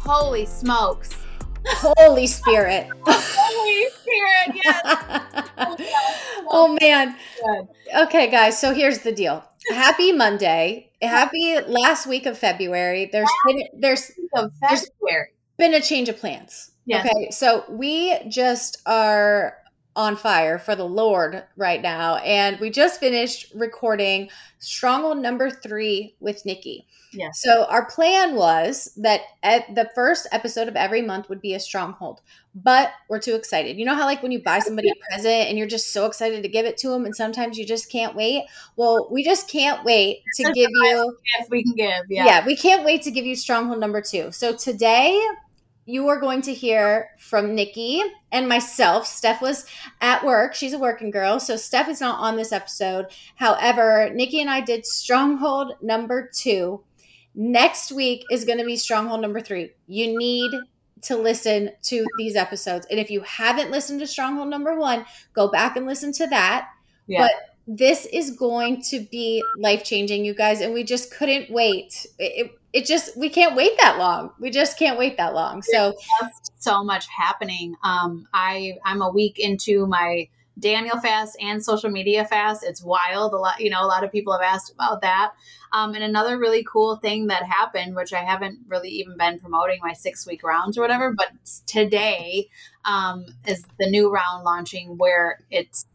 [0.00, 1.14] Holy smokes.
[1.66, 2.88] Holy Spirit.
[3.06, 5.46] Holy Spirit, yes.
[6.52, 7.14] Oh, oh, man.
[7.96, 9.44] Okay, guys, so here's the deal.
[9.70, 10.90] Happy Monday.
[11.00, 13.08] Happy last week of February.
[13.12, 14.10] There's been there's,
[14.60, 14.90] there's
[15.58, 16.72] been a change of plans.
[16.86, 17.06] Yes.
[17.06, 19.54] Okay, so we just are
[19.96, 22.16] on fire for the Lord right now.
[22.16, 26.86] And we just finished recording Stronghold number three with Nikki.
[27.12, 27.42] Yes.
[27.42, 31.60] So our plan was that at the first episode of every month would be a
[31.60, 32.20] stronghold,
[32.54, 33.78] but we're too excited.
[33.78, 36.42] You know how like when you buy somebody a present and you're just so excited
[36.42, 38.44] to give it to them, and sometimes you just can't wait.
[38.76, 41.16] Well, we just can't wait to give you.
[41.50, 42.04] We can give.
[42.08, 42.26] Yeah.
[42.26, 44.30] Yeah, we can't wait to give you stronghold number two.
[44.30, 45.20] So today
[45.90, 49.06] you are going to hear from Nikki and myself.
[49.06, 49.66] Steph was
[50.00, 50.54] at work.
[50.54, 51.40] She's a working girl.
[51.40, 53.06] So Steph is not on this episode.
[53.34, 56.82] However, Nikki and I did Stronghold number two.
[57.34, 59.72] Next week is going to be Stronghold number three.
[59.88, 60.52] You need
[61.02, 62.86] to listen to these episodes.
[62.90, 66.68] And if you haven't listened to Stronghold number one, go back and listen to that.
[67.06, 67.22] Yeah.
[67.22, 67.32] But
[67.66, 70.60] this is going to be life changing, you guys.
[70.60, 72.06] And we just couldn't wait.
[72.18, 74.30] It, it just we can't wait that long.
[74.38, 75.62] We just can't wait that long.
[75.62, 75.94] So
[76.56, 77.74] so much happening.
[77.82, 82.62] Um, I I'm a week into my Daniel fast and social media fast.
[82.64, 83.32] It's wild.
[83.32, 85.32] A lot, you know, a lot of people have asked about that.
[85.72, 89.78] Um, and another really cool thing that happened, which I haven't really even been promoting
[89.82, 91.28] my six week rounds or whatever, but
[91.66, 92.48] today
[92.84, 95.86] um, is the new round launching where it's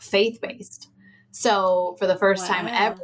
[0.00, 0.88] faith based.
[1.30, 2.54] So for the first wow.
[2.54, 3.02] time ever,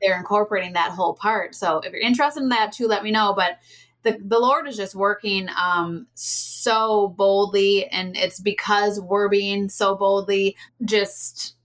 [0.00, 1.54] they're incorporating that whole part.
[1.54, 3.32] So if you're interested in that too, let me know.
[3.34, 3.58] But
[4.02, 9.96] the, the Lord is just working um, so boldly, and it's because we're being so
[9.96, 11.56] boldly just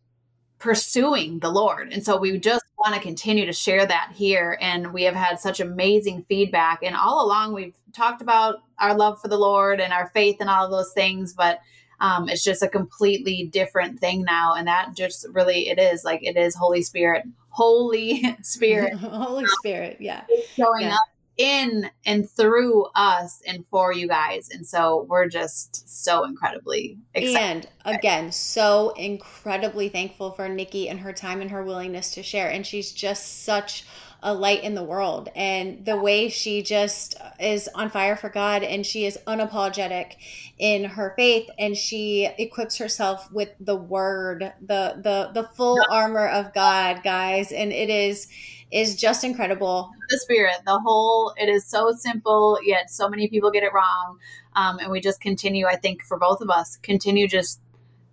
[0.57, 1.91] pursuing the Lord.
[1.91, 4.57] And so we just want to continue to share that here.
[4.61, 6.83] And we have had such amazing feedback.
[6.83, 10.49] And all along, we've talked about our love for the Lord and our faith and
[10.49, 11.59] all of those things, but
[12.01, 14.55] um, it's just a completely different thing now.
[14.55, 18.93] And that just really, it is like it is Holy Spirit Holy Spirit.
[18.97, 20.23] Holy Spirit, yeah.
[20.55, 20.95] Showing yeah.
[20.95, 21.05] up
[21.37, 24.49] in and through us and for you guys.
[24.51, 27.67] And so we're just so incredibly excited.
[27.85, 32.49] And again, so incredibly thankful for Nikki and her time and her willingness to share.
[32.49, 33.85] And she's just such
[34.23, 35.29] a light in the world.
[35.35, 40.13] And the way she just is on fire for God and she is unapologetic
[40.59, 46.27] in her faith and she equips herself with the word the the the full armor
[46.27, 47.51] of God guys.
[47.51, 48.27] And it is
[48.71, 49.91] is just incredible.
[50.09, 54.19] The spirit the whole it is so simple yet so many people get it wrong.
[54.55, 57.59] Um, and we just continue I think for both of us continue just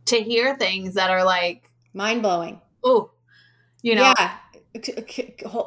[0.06, 3.10] to hear things that are like mind blowing oh
[3.82, 4.14] you know.
[4.18, 4.38] Yeah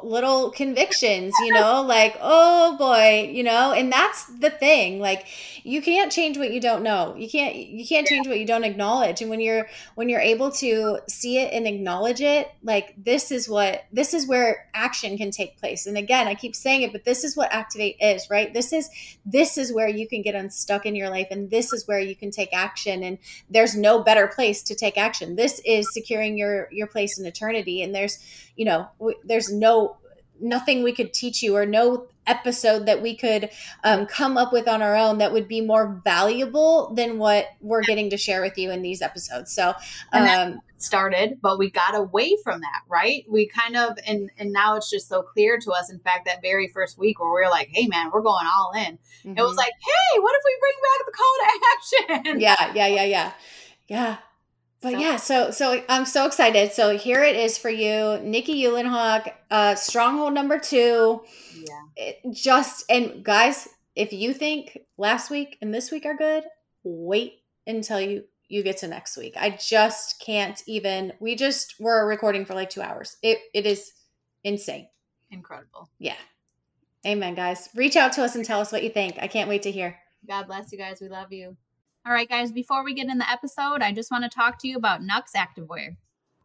[0.02, 5.00] little convictions, you know, like, oh boy, you know, and that's the thing.
[5.00, 5.26] Like
[5.64, 7.14] you can't change what you don't know.
[7.16, 9.20] You can't you can't change what you don't acknowledge.
[9.20, 13.48] And when you're when you're able to see it and acknowledge it, like this is
[13.48, 15.86] what this is where action can take place.
[15.86, 18.52] And again, I keep saying it, but this is what activate is, right?
[18.52, 18.88] This is
[19.24, 22.16] this is where you can get unstuck in your life and this is where you
[22.16, 23.18] can take action and
[23.50, 25.36] there's no better place to take action.
[25.36, 28.18] This is securing your your place in eternity and there's
[28.56, 28.88] you know
[29.24, 29.96] there's no
[30.40, 33.50] nothing we could teach you or no episode that we could
[33.84, 37.82] um, come up with on our own that would be more valuable than what we're
[37.82, 39.52] getting to share with you in these episodes.
[39.52, 39.74] So
[40.12, 43.24] um, started but we got away from that right?
[43.28, 45.90] We kind of and and now it's just so clear to us.
[45.90, 48.72] In fact that very first week where we are like hey man we're going all
[48.76, 48.98] in.
[48.98, 49.38] Mm-hmm.
[49.38, 49.58] it was mm-hmm.
[49.58, 52.40] like hey what if we bring back the call to action?
[52.40, 53.32] Yeah yeah yeah yeah.
[53.88, 54.16] Yeah
[54.82, 54.98] but so.
[54.98, 56.72] yeah, so so I'm so excited.
[56.72, 61.22] So here it is for you, Nikki Uhlenhach, uh, Stronghold number two.
[61.54, 61.82] Yeah.
[61.96, 66.44] It just and guys, if you think last week and this week are good,
[66.82, 69.34] wait until you you get to next week.
[69.38, 71.12] I just can't even.
[71.20, 73.16] We just were recording for like two hours.
[73.22, 73.92] It it is
[74.44, 74.88] insane.
[75.30, 75.88] Incredible.
[75.98, 76.16] Yeah.
[77.06, 77.68] Amen, guys.
[77.74, 79.16] Reach out to us and tell us what you think.
[79.20, 79.98] I can't wait to hear.
[80.28, 81.00] God bless you guys.
[81.00, 81.56] We love you.
[82.04, 84.68] All right, guys, before we get in the episode, I just want to talk to
[84.68, 85.96] you about Nux Activewear.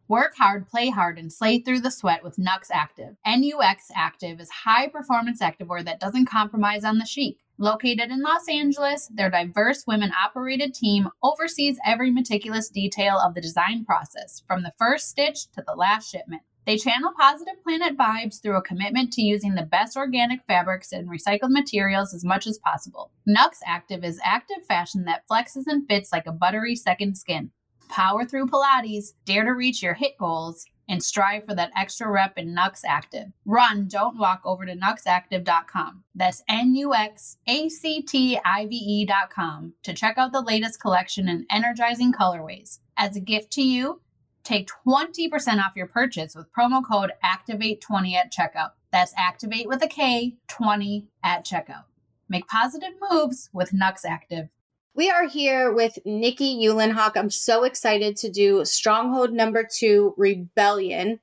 [0.06, 3.16] Work hard, play hard, and slay through the sweat with Nux Active.
[3.26, 7.38] NUX Active is high performance activewear that doesn't compromise on the chic.
[7.58, 13.40] Located in Los Angeles, their diverse women operated team oversees every meticulous detail of the
[13.40, 16.42] design process, from the first stitch to the last shipment.
[16.68, 21.08] They channel positive planet vibes through a commitment to using the best organic fabrics and
[21.08, 23.10] recycled materials as much as possible.
[23.24, 27.52] Nux Active is active fashion that flexes and fits like a buttery second skin.
[27.88, 32.36] Power through Pilates, dare to reach your hit goals, and strive for that extra rep
[32.36, 33.28] in Nux Active.
[33.46, 36.04] Run, don't walk over to nuxactive.com.
[36.14, 40.82] That's N U X A C T I V E.com to check out the latest
[40.82, 42.80] collection in energizing colorways.
[42.98, 44.02] As a gift to you,
[44.48, 48.70] Take 20% off your purchase with promo code ACTIVATE20 at checkout.
[48.90, 51.84] That's activate with a K 20 at checkout.
[52.30, 54.48] Make positive moves with Nux Active.
[54.94, 57.12] We are here with Nikki Uhlenhawk.
[57.14, 61.20] I'm so excited to do Stronghold number two Rebellion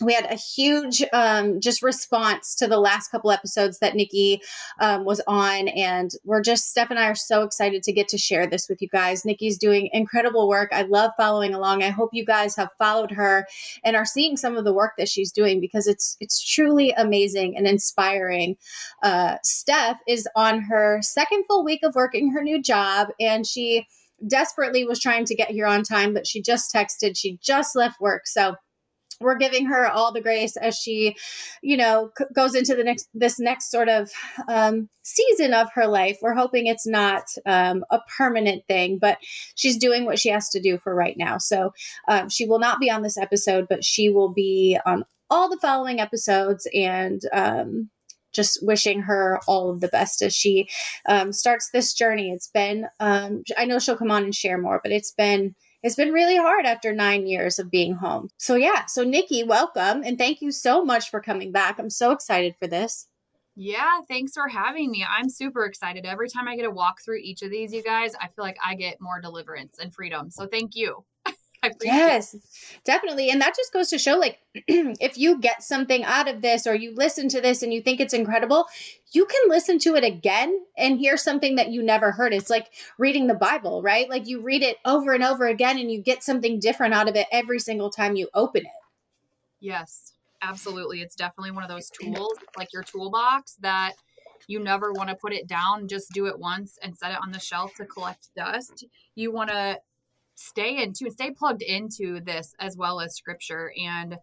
[0.00, 4.42] we had a huge um, just response to the last couple episodes that Nikki
[4.80, 8.18] um, was on, and we're just Steph and I are so excited to get to
[8.18, 9.24] share this with you guys.
[9.24, 10.70] Nikki's doing incredible work.
[10.72, 11.82] I love following along.
[11.82, 13.46] I hope you guys have followed her
[13.84, 17.56] and are seeing some of the work that she's doing because it's it's truly amazing
[17.56, 18.56] and inspiring.
[19.02, 23.86] Uh, Steph is on her second full week of working her new job, and she
[24.26, 27.16] desperately was trying to get here on time, but she just texted.
[27.16, 28.56] She just left work, so
[29.20, 31.16] we're giving her all the grace as she
[31.62, 34.10] you know c- goes into the next this next sort of
[34.48, 36.18] um, season of her life.
[36.22, 39.18] We're hoping it's not um, a permanent thing but
[39.54, 41.38] she's doing what she has to do for right now.
[41.38, 41.72] So
[42.08, 45.58] um, she will not be on this episode but she will be on all the
[45.60, 47.90] following episodes and um,
[48.32, 50.68] just wishing her all of the best as she
[51.08, 52.30] um, starts this journey.
[52.30, 55.54] It's been um, i know she'll come on and share more but it's been
[55.86, 58.28] it's been really hard after nine years of being home.
[58.38, 58.86] So, yeah.
[58.86, 60.02] So, Nikki, welcome.
[60.02, 61.78] And thank you so much for coming back.
[61.78, 63.06] I'm so excited for this.
[63.54, 65.06] Yeah, thanks for having me.
[65.08, 66.04] I'm super excited.
[66.04, 68.56] Every time I get to walk through each of these, you guys, I feel like
[68.64, 70.28] I get more deliverance and freedom.
[70.28, 71.04] So, thank you.
[71.82, 72.36] yes,
[72.84, 73.30] definitely.
[73.30, 76.74] And that just goes to show like, if you get something out of this or
[76.74, 78.66] you listen to this and you think it's incredible,
[79.12, 82.32] you can listen to it again and hear something that you never heard.
[82.32, 82.68] It's like
[82.98, 84.08] reading the Bible, right?
[84.08, 87.16] Like you read it over and over again and you get something different out of
[87.16, 88.72] it every single time you open it.
[89.60, 91.00] Yes, absolutely.
[91.00, 93.94] It's definitely one of those tools, like your toolbox that
[94.48, 97.32] you never want to put it down just do it once and set it on
[97.32, 98.84] the shelf to collect dust
[99.14, 99.78] you want to
[100.36, 104.16] stay into stay plugged into this as well as scripture and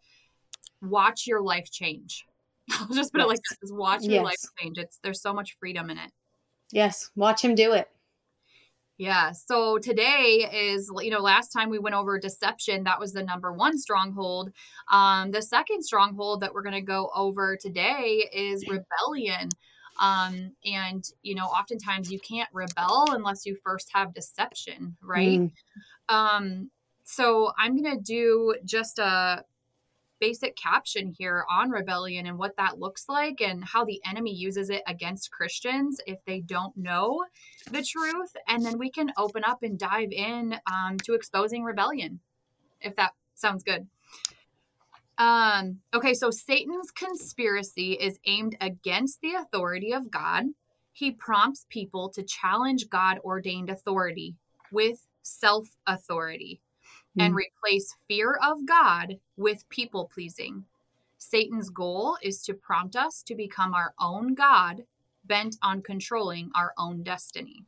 [0.81, 2.25] watch your life change.
[2.71, 3.25] I'll just put yes.
[3.25, 4.23] it like this: watch your yes.
[4.23, 4.77] life change.
[4.77, 6.11] It's there's so much freedom in it.
[6.71, 7.89] Yes, watch him do it.
[8.97, 9.31] Yeah.
[9.31, 13.51] So today is, you know, last time we went over deception, that was the number
[13.51, 14.51] one stronghold.
[14.91, 19.49] Um, the second stronghold that we're going to go over today is rebellion.
[19.99, 25.39] Um, and, you know, oftentimes you can't rebel unless you first have deception, right?
[25.39, 25.51] Mm.
[26.09, 26.69] Um,
[27.03, 29.43] so I'm going to do just a
[30.19, 34.69] basic caption here on rebellion and what that looks like and how the enemy uses
[34.69, 37.25] it against Christians if they don't know
[37.71, 38.33] the truth.
[38.47, 42.21] And then we can open up and dive in um, to exposing rebellion,
[42.79, 43.87] if that sounds good.
[45.17, 50.45] Um, okay, so Satan's conspiracy is aimed against the authority of God.
[50.93, 54.35] He prompts people to challenge God ordained authority
[54.71, 56.61] with self authority
[57.17, 57.23] mm.
[57.23, 57.37] and hmm.
[57.37, 60.63] replace fear of God with people pleasing.
[61.17, 64.83] Satan's goal is to prompt us to become our own God,
[65.25, 67.65] bent on controlling our own destiny.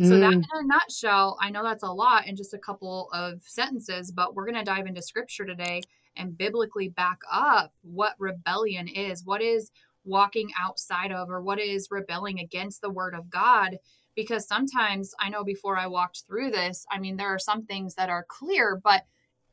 [0.00, 0.08] Mm.
[0.08, 0.40] So, that hmm.
[0.40, 4.34] in a nutshell, I know that's a lot in just a couple of sentences, but
[4.34, 5.82] we're going to dive into scripture today
[6.16, 9.24] and biblically back up what rebellion is.
[9.24, 9.70] What is
[10.04, 13.78] walking outside of, or what is rebelling against the word of God?
[14.18, 17.94] Because sometimes I know before I walked through this, I mean, there are some things
[17.94, 19.04] that are clear, but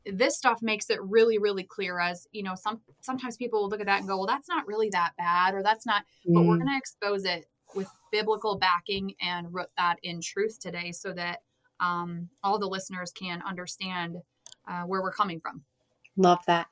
[0.04, 3.80] this stuff makes it really really clear as you know some sometimes people will look
[3.80, 6.32] at that and go well that's not really that bad or that's not mm.
[6.32, 6.60] but we're mm.
[6.60, 11.40] going to expose it with biblical backing and root that in truth today so that
[11.80, 14.18] um, all the listeners can understand
[14.68, 15.64] uh, where we're coming from
[16.16, 16.68] love that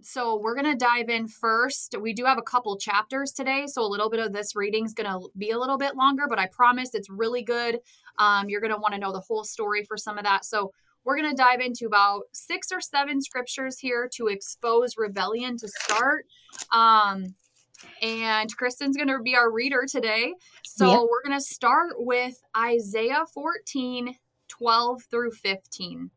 [0.00, 1.96] So we're going to dive in first.
[1.98, 4.92] We do have a couple chapters today, so a little bit of this reading is
[4.92, 7.80] going to be a little bit longer, but I promise it's really good.
[8.18, 10.44] Um, you're going to want to know the whole story for some of that.
[10.44, 10.72] So
[11.04, 15.68] we're going to dive into about six or seven scriptures here to expose rebellion to
[15.68, 16.26] start.
[16.72, 17.34] Um,
[18.00, 20.34] and Kristen's going to be our reader today.
[20.64, 21.00] So yep.
[21.10, 24.16] we're going to start with Isaiah 14,
[24.48, 26.10] 12 through 15.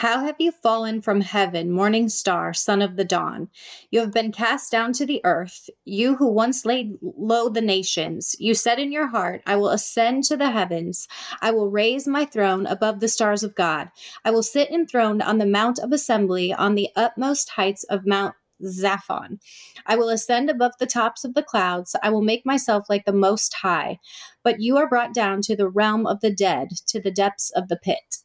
[0.00, 3.48] How have you fallen from heaven, morning star, son of the dawn?
[3.90, 8.36] You have been cast down to the earth, you who once laid low the nations.
[8.38, 11.08] You said in your heart, I will ascend to the heavens.
[11.40, 13.88] I will raise my throne above the stars of God.
[14.22, 18.34] I will sit enthroned on the mount of assembly on the utmost heights of Mount
[18.62, 19.38] Zaphon.
[19.86, 21.96] I will ascend above the tops of the clouds.
[22.02, 24.00] I will make myself like the Most High.
[24.44, 27.68] But you are brought down to the realm of the dead, to the depths of
[27.68, 28.18] the pit.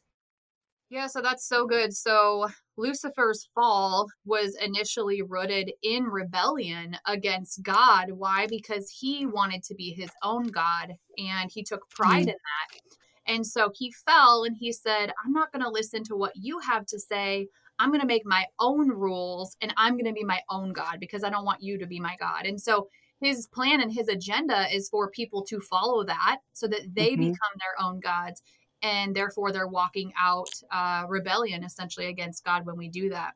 [0.92, 1.96] Yeah, so that's so good.
[1.96, 8.10] So Lucifer's fall was initially rooted in rebellion against God.
[8.10, 8.46] Why?
[8.46, 12.32] Because he wanted to be his own God and he took pride mm.
[12.32, 12.80] in that.
[13.26, 16.58] And so he fell and he said, I'm not going to listen to what you
[16.58, 17.48] have to say.
[17.78, 20.98] I'm going to make my own rules and I'm going to be my own God
[21.00, 22.44] because I don't want you to be my God.
[22.44, 26.94] And so his plan and his agenda is for people to follow that so that
[26.94, 27.30] they mm-hmm.
[27.30, 28.42] become their own gods
[28.82, 33.34] and therefore they're walking out uh, rebellion essentially against God when we do that.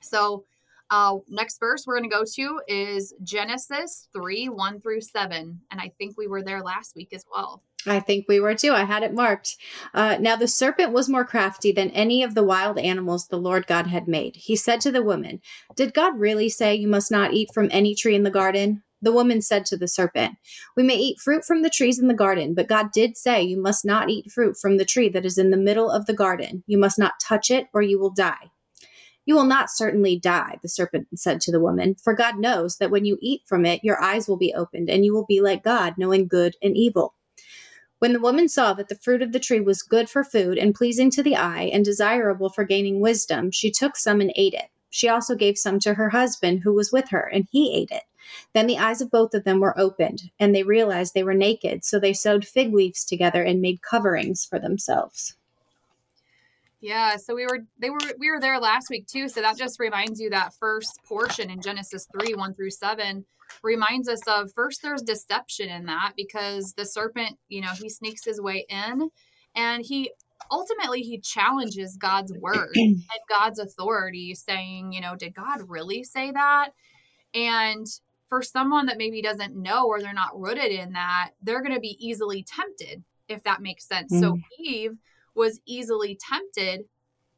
[0.00, 0.44] So,
[0.90, 5.60] uh, next verse we're going to go to is Genesis 3 1 through 7.
[5.70, 7.62] And I think we were there last week as well.
[7.86, 8.72] I think we were too.
[8.72, 9.56] I had it marked.
[9.94, 13.66] Uh, now the serpent was more crafty than any of the wild animals the Lord
[13.66, 14.36] God had made.
[14.36, 15.40] He said to the woman,
[15.76, 18.82] Did God really say you must not eat from any tree in the garden?
[19.02, 20.36] The woman said to the serpent,
[20.76, 23.60] We may eat fruit from the trees in the garden, but God did say, You
[23.60, 26.62] must not eat fruit from the tree that is in the middle of the garden.
[26.66, 28.50] You must not touch it, or you will die.
[29.26, 32.90] You will not certainly die, the serpent said to the woman, for God knows that
[32.90, 35.62] when you eat from it, your eyes will be opened, and you will be like
[35.62, 37.14] God, knowing good and evil.
[38.00, 40.74] When the woman saw that the fruit of the tree was good for food and
[40.74, 44.70] pleasing to the eye and desirable for gaining wisdom, she took some and ate it.
[44.88, 48.04] She also gave some to her husband who was with her, and he ate it.
[48.52, 51.84] Then the eyes of both of them were opened, and they realized they were naked,
[51.84, 55.36] so they sewed fig leaves together and made coverings for themselves.
[56.80, 59.28] Yeah, so we were they were we were there last week too.
[59.28, 63.24] So that just reminds you that first portion in Genesis 3, 1 through 7
[63.62, 68.24] reminds us of first there's deception in that because the serpent, you know, he sneaks
[68.24, 69.10] his way in
[69.54, 70.10] and he
[70.50, 76.30] ultimately he challenges God's word and God's authority, saying, you know, did God really say
[76.30, 76.70] that?
[77.34, 77.86] And
[78.30, 81.80] for someone that maybe doesn't know or they're not rooted in that, they're going to
[81.80, 84.10] be easily tempted, if that makes sense.
[84.12, 84.20] Mm.
[84.20, 84.96] So Eve
[85.34, 86.84] was easily tempted,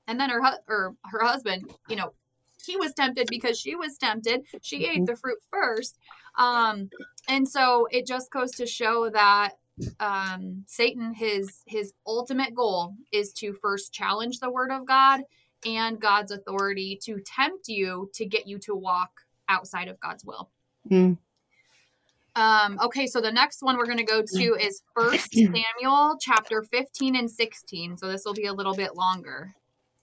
[0.06, 2.12] and then her hu- or her husband, you know,
[2.64, 4.42] he was tempted because she was tempted.
[4.60, 5.04] She ate mm-hmm.
[5.06, 5.98] the fruit first,
[6.38, 6.90] um,
[7.26, 9.54] and so it just goes to show that
[9.98, 15.22] um, Satan his his ultimate goal is to first challenge the word of God
[15.64, 19.10] and God's authority to tempt you to get you to walk
[19.48, 20.50] outside of God's will.
[20.90, 21.18] Mm.
[22.34, 26.62] Um, okay, so the next one we're going to go to is First Samuel chapter
[26.62, 27.98] 15 and 16.
[27.98, 29.54] So this will be a little bit longer.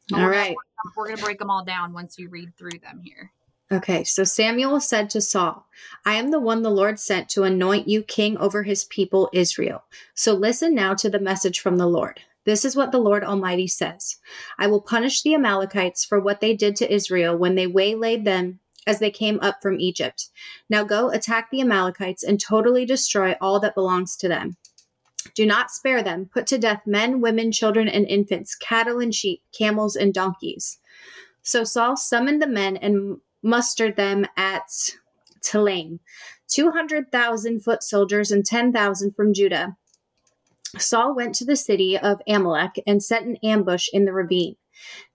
[0.09, 0.55] But all we're right.
[0.55, 3.31] Gonna, we're going to break them all down once you read through them here.
[3.71, 5.67] Okay, so Samuel said to Saul,
[6.03, 9.83] I am the one the Lord sent to anoint you king over his people Israel.
[10.15, 12.21] So listen now to the message from the Lord.
[12.45, 14.17] This is what the Lord Almighty says
[14.57, 18.58] I will punish the Amalekites for what they did to Israel when they waylaid them
[18.87, 20.29] as they came up from Egypt.
[20.69, 24.57] Now go attack the Amalekites and totally destroy all that belongs to them.
[25.35, 26.29] Do not spare them.
[26.33, 30.79] Put to death men, women, children, and infants, cattle and sheep, camels and donkeys.
[31.41, 34.69] So Saul summoned the men and mustered them at
[35.41, 35.99] Telaim
[36.49, 39.77] 200,000 foot soldiers and 10,000 from Judah.
[40.77, 44.55] Saul went to the city of Amalek and set an ambush in the ravine.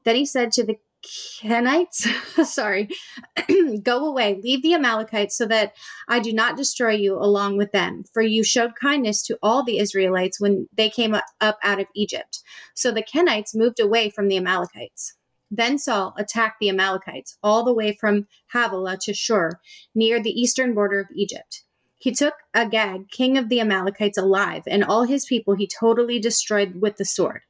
[0.04, 2.06] Then he said to the Kenites,
[2.46, 2.88] sorry,
[3.82, 5.74] go away, leave the Amalekites so that
[6.08, 8.04] I do not destroy you along with them.
[8.12, 12.40] For you showed kindness to all the Israelites when they came up out of Egypt.
[12.74, 15.14] So the Kenites moved away from the Amalekites.
[15.50, 19.60] Then Saul attacked the Amalekites all the way from Havilah to Shur,
[19.94, 21.62] near the eastern border of Egypt.
[21.98, 26.80] He took Agag, king of the Amalekites, alive, and all his people he totally destroyed
[26.80, 27.42] with the sword.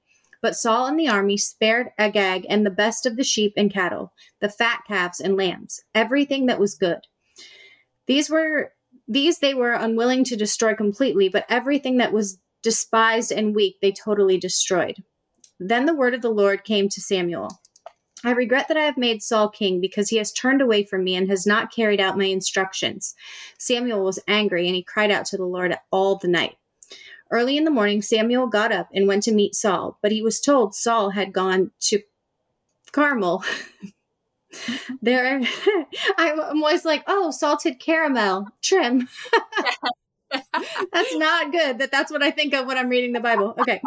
[0.45, 4.13] But Saul and the army spared Agag and the best of the sheep and cattle,
[4.43, 6.99] the fat calves and lambs, everything that was good.
[8.07, 8.75] These were
[9.09, 13.91] these they were unwilling to destroy completely, but everything that was despised and weak they
[13.91, 15.03] totally destroyed.
[15.59, 17.49] Then the word of the Lord came to Samuel.
[18.23, 21.17] I regret that I have made Saul king because he has turned away from me
[21.17, 23.15] and has not carried out my instructions.
[23.59, 26.59] Samuel was angry and he cried out to the Lord all the night.
[27.35, 30.41] Early in the morning, Samuel got up and went to meet Saul, but he was
[30.41, 31.99] told Saul had gone to
[32.93, 33.43] Carmel.
[35.03, 35.41] there,
[36.17, 39.09] I'm always like, oh, salted caramel trim.
[40.93, 43.81] that's not good that that's what i think of when i'm reading the bible okay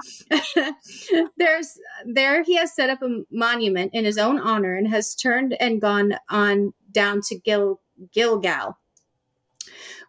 [1.37, 5.57] there's there he has set up a monument in his own honor and has turned
[5.59, 7.81] and gone on down to Gil,
[8.13, 8.77] gilgal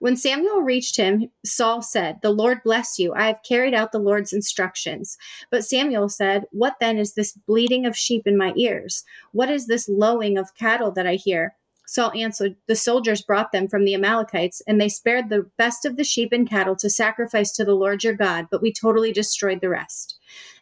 [0.01, 3.13] when Samuel reached him, Saul said, The Lord bless you.
[3.15, 5.17] I have carried out the Lord's instructions.
[5.51, 9.05] But Samuel said, What then is this bleating of sheep in my ears?
[9.33, 11.55] What is this lowing of cattle that I hear?
[11.87, 15.97] Saul answered, The soldiers brought them from the Amalekites, and they spared the best of
[15.97, 19.61] the sheep and cattle to sacrifice to the Lord your God, but we totally destroyed
[19.63, 20.19] the rest.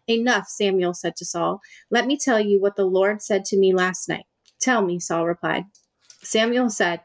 [0.07, 1.61] Enough, Samuel said to Saul.
[1.91, 4.26] Let me tell you what the Lord said to me last night.
[4.61, 5.65] Tell me, Saul replied.
[6.23, 7.00] Samuel said,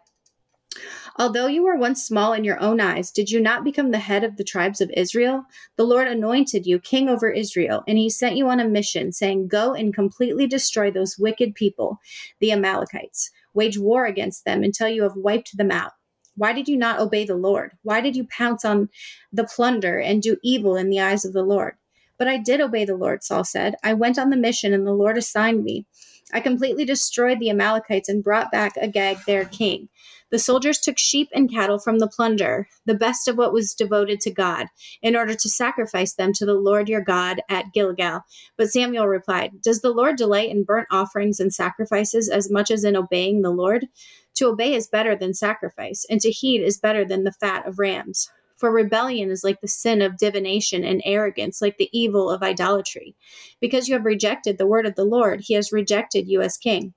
[1.22, 4.24] Although you were once small in your own eyes, did you not become the head
[4.24, 5.46] of the tribes of Israel?
[5.76, 9.48] The Lord anointed you king over Israel, and he sent you on a mission, saying,
[9.48, 12.00] Go and completely destroy those wicked people,
[12.40, 13.30] the Amalekites.
[13.54, 15.92] Wage war against them until you have wiped them out.
[16.36, 17.74] Why did you not obey the Lord?
[17.84, 18.90] Why did you pounce on
[19.32, 21.76] the plunder and do evil in the eyes of the Lord?
[22.18, 23.76] But I did obey the Lord, Saul said.
[23.84, 25.86] I went on the mission and the Lord assigned me.
[26.34, 29.90] I completely destroyed the Amalekites and brought back Agag, their king.
[30.32, 34.22] The soldiers took sheep and cattle from the plunder, the best of what was devoted
[34.22, 34.68] to God,
[35.02, 38.22] in order to sacrifice them to the Lord your God at Gilgal.
[38.58, 42.86] But Samuel replied, Does the Lord delight in burnt offerings and sacrifices as much as
[42.86, 43.88] in obeying the Lord?
[44.36, 47.78] To obey is better than sacrifice, and to heed is better than the fat of
[47.78, 48.30] rams.
[48.62, 53.16] For rebellion is like the sin of divination, and arrogance like the evil of idolatry.
[53.60, 56.94] Because you have rejected the word of the Lord, he has rejected you as king.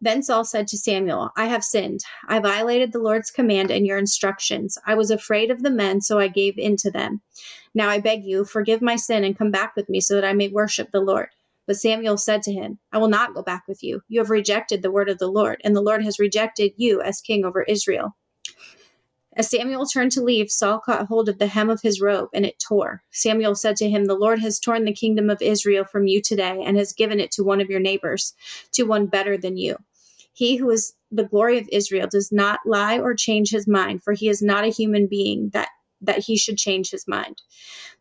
[0.00, 2.00] Then Saul said to Samuel, I have sinned.
[2.26, 4.76] I violated the Lord's command and your instructions.
[4.84, 7.20] I was afraid of the men, so I gave in to them.
[7.72, 10.32] Now I beg you, forgive my sin and come back with me so that I
[10.32, 11.28] may worship the Lord.
[11.68, 14.02] But Samuel said to him, I will not go back with you.
[14.08, 17.20] You have rejected the word of the Lord, and the Lord has rejected you as
[17.20, 18.16] king over Israel.
[19.36, 22.46] As Samuel turned to leave, Saul caught hold of the hem of his robe, and
[22.46, 23.02] it tore.
[23.10, 26.62] Samuel said to him, The Lord has torn the kingdom of Israel from you today,
[26.64, 28.34] and has given it to one of your neighbors,
[28.72, 29.76] to one better than you.
[30.32, 34.12] He who is the glory of Israel does not lie or change his mind, for
[34.12, 35.68] he is not a human being that
[36.00, 37.40] that he should change his mind.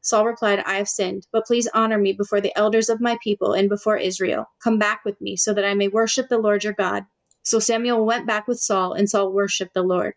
[0.02, 3.54] Saul replied, I have sinned, but please honor me before the elders of my people
[3.54, 4.50] and before Israel.
[4.62, 7.06] Come back with me, so that I may worship the Lord your God.
[7.44, 10.16] So Samuel went back with Saul, and Saul worshipped the Lord.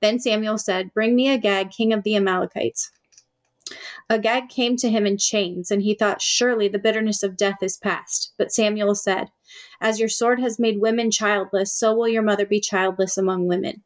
[0.00, 2.90] Then Samuel said, Bring me Agag, king of the Amalekites.
[4.10, 7.76] Agag came to him in chains, and he thought, Surely the bitterness of death is
[7.76, 8.32] past.
[8.38, 9.30] But Samuel said,
[9.80, 13.82] As your sword has made women childless, so will your mother be childless among women.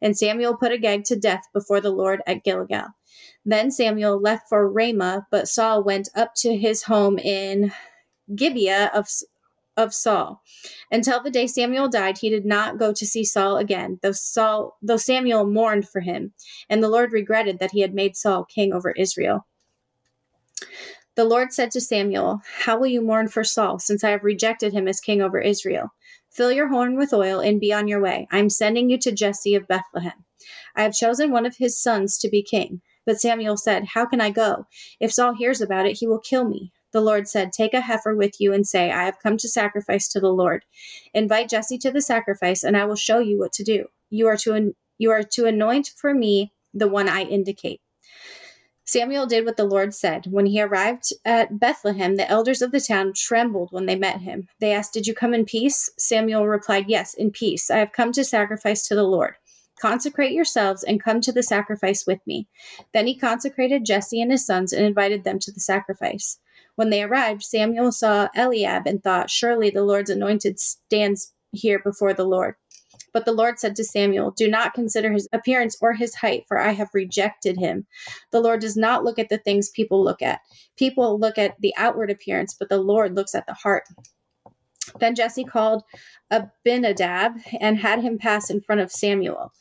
[0.00, 2.88] And Samuel put Agag to death before the Lord at Gilgal.
[3.44, 7.72] Then Samuel left for Ramah, but Saul went up to his home in
[8.34, 9.08] Gibeah of,
[9.76, 10.42] of Saul.
[10.90, 14.76] Until the day Samuel died, he did not go to see Saul again, though Saul
[14.82, 16.32] though Samuel mourned for him,
[16.68, 19.46] and the Lord regretted that he had made Saul king over Israel.
[21.16, 24.72] The Lord said to Samuel, How will you mourn for Saul, since I have rejected
[24.74, 25.94] him as king over Israel?
[26.30, 28.28] Fill your horn with oil and be on your way.
[28.30, 30.24] I am sending you to Jesse of Bethlehem.
[30.74, 32.82] I have chosen one of his sons to be king.
[33.06, 34.66] But Samuel said, How can I go?
[35.00, 36.72] If Saul hears about it, he will kill me.
[36.92, 40.08] The Lord said, Take a heifer with you and say, I have come to sacrifice
[40.08, 40.64] to the Lord.
[41.12, 43.86] Invite Jesse to the sacrifice, and I will show you what to do.
[44.10, 47.80] You are to, you are to anoint for me the one I indicate.
[48.88, 50.26] Samuel did what the Lord said.
[50.30, 54.46] When he arrived at Bethlehem, the elders of the town trembled when they met him.
[54.60, 55.90] They asked, Did you come in peace?
[55.98, 57.68] Samuel replied, Yes, in peace.
[57.68, 59.34] I have come to sacrifice to the Lord.
[59.80, 62.46] Consecrate yourselves and come to the sacrifice with me.
[62.94, 66.38] Then he consecrated Jesse and his sons and invited them to the sacrifice.
[66.76, 72.14] When they arrived, Samuel saw Eliab and thought, Surely the Lord's anointed stands here before
[72.14, 72.54] the Lord.
[73.12, 76.58] But the Lord said to Samuel, Do not consider his appearance or his height, for
[76.58, 77.86] I have rejected him.
[78.30, 80.40] The Lord does not look at the things people look at.
[80.76, 83.84] People look at the outward appearance, but the Lord looks at the heart.
[85.00, 85.82] Then Jesse called
[86.30, 89.52] Abinadab and had him pass in front of Samuel.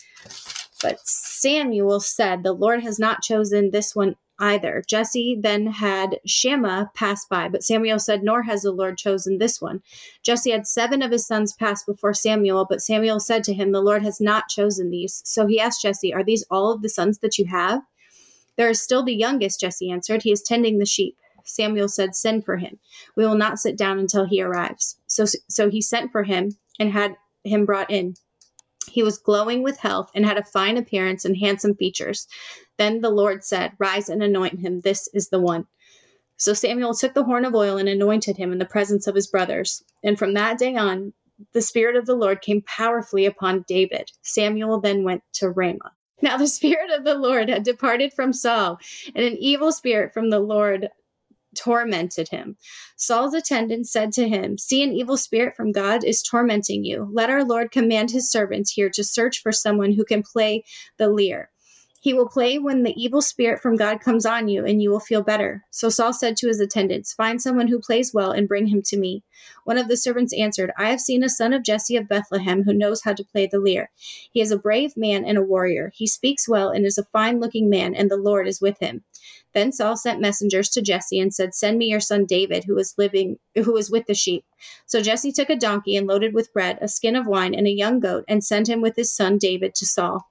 [0.82, 4.84] But Samuel said, The Lord has not chosen this one either.
[4.88, 9.62] Jesse then had Shammah pass by, but Samuel said, Nor has the Lord chosen this
[9.62, 9.82] one.
[10.24, 13.82] Jesse had seven of his sons pass before Samuel, but Samuel said to him, The
[13.82, 15.22] Lord has not chosen these.
[15.26, 17.82] So he asked Jesse, Are these all of the sons that you have?
[18.58, 20.24] There is still the youngest, Jesse answered.
[20.24, 21.18] He is tending the sheep.
[21.44, 22.80] Samuel said, Send for him.
[23.16, 24.98] We will not sit down until he arrives.
[25.08, 28.16] So, so he sent for him and had him brought in.
[28.90, 32.28] He was glowing with health and had a fine appearance and handsome features.
[32.78, 34.82] Then the Lord said, Rise and anoint him.
[34.82, 35.68] This is the one.
[36.38, 39.28] So Samuel took the horn of oil and anointed him in the presence of his
[39.28, 39.84] brothers.
[40.04, 41.14] And from that day on,
[41.54, 44.12] the Spirit of the Lord came powerfully upon David.
[44.22, 45.94] Samuel then went to Ramah.
[46.22, 48.80] Now the Spirit of the Lord had departed from Saul,
[49.14, 50.90] and an evil spirit from the Lord
[51.56, 52.58] tormented him.
[52.96, 57.10] Saul's attendants said to him, See, an evil spirit from God is tormenting you.
[57.12, 60.64] Let our Lord command his servants here to search for someone who can play
[60.98, 61.50] the lyre.
[62.06, 65.00] He will play when the evil spirit from God comes on you, and you will
[65.00, 65.64] feel better.
[65.72, 68.98] So Saul said to his attendants, Find someone who plays well and bring him to
[68.98, 69.24] me.
[69.64, 72.76] One of the servants answered, I have seen a son of Jesse of Bethlehem who
[72.76, 73.90] knows how to play the lyre.
[74.32, 75.92] He is a brave man and a warrior.
[75.96, 79.04] He speaks well and is a fine looking man, and the Lord is with him.
[79.56, 82.94] Then Saul sent messengers to Jesse and said, Send me your son David, who is
[82.98, 84.44] living who is with the sheep.
[84.86, 87.72] So Jesse took a donkey and loaded with bread, a skin of wine, and a
[87.72, 90.30] young goat, and sent him with his son David to Saul.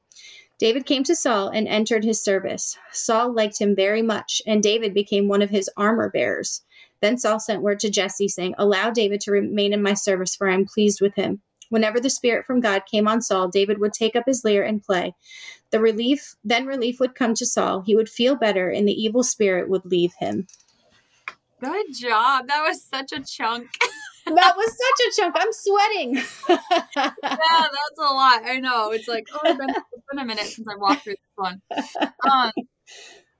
[0.58, 2.76] David came to Saul and entered his service.
[2.92, 6.62] Saul liked him very much, and David became one of his armor bearers.
[7.00, 10.48] Then Saul sent word to Jesse, saying, Allow David to remain in my service, for
[10.48, 11.40] I am pleased with him.
[11.74, 14.80] Whenever the Spirit from God came on Saul, David would take up his lyre and
[14.80, 15.12] play.
[15.72, 17.80] The relief, then relief would come to Saul.
[17.80, 20.46] He would feel better, and the evil spirit would leave him.
[21.60, 22.46] Good job.
[22.46, 23.70] That was such a chunk.
[24.24, 25.34] that was such a chunk.
[25.36, 26.14] I'm sweating.
[26.48, 28.42] yeah, that's a lot.
[28.44, 28.92] I know.
[28.92, 31.60] It's like, oh, it's been, it's been a minute since I walked through this one.
[32.30, 32.52] Um,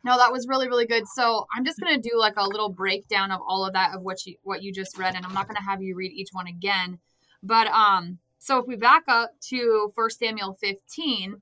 [0.03, 1.07] no, that was really, really good.
[1.07, 4.27] So I'm just gonna do like a little breakdown of all of that of what
[4.27, 6.99] you what you just read, and I'm not gonna have you read each one again.
[7.45, 11.41] But um, so if we back up to First Samuel 15,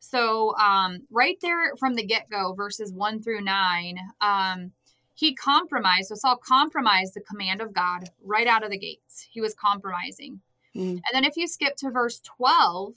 [0.00, 4.72] so um, right there from the get go, verses one through nine, um,
[5.14, 6.08] he compromised.
[6.08, 9.28] So Saul compromised the command of God right out of the gates.
[9.30, 10.40] He was compromising.
[10.74, 10.94] Mm.
[10.94, 12.94] And then if you skip to verse 12,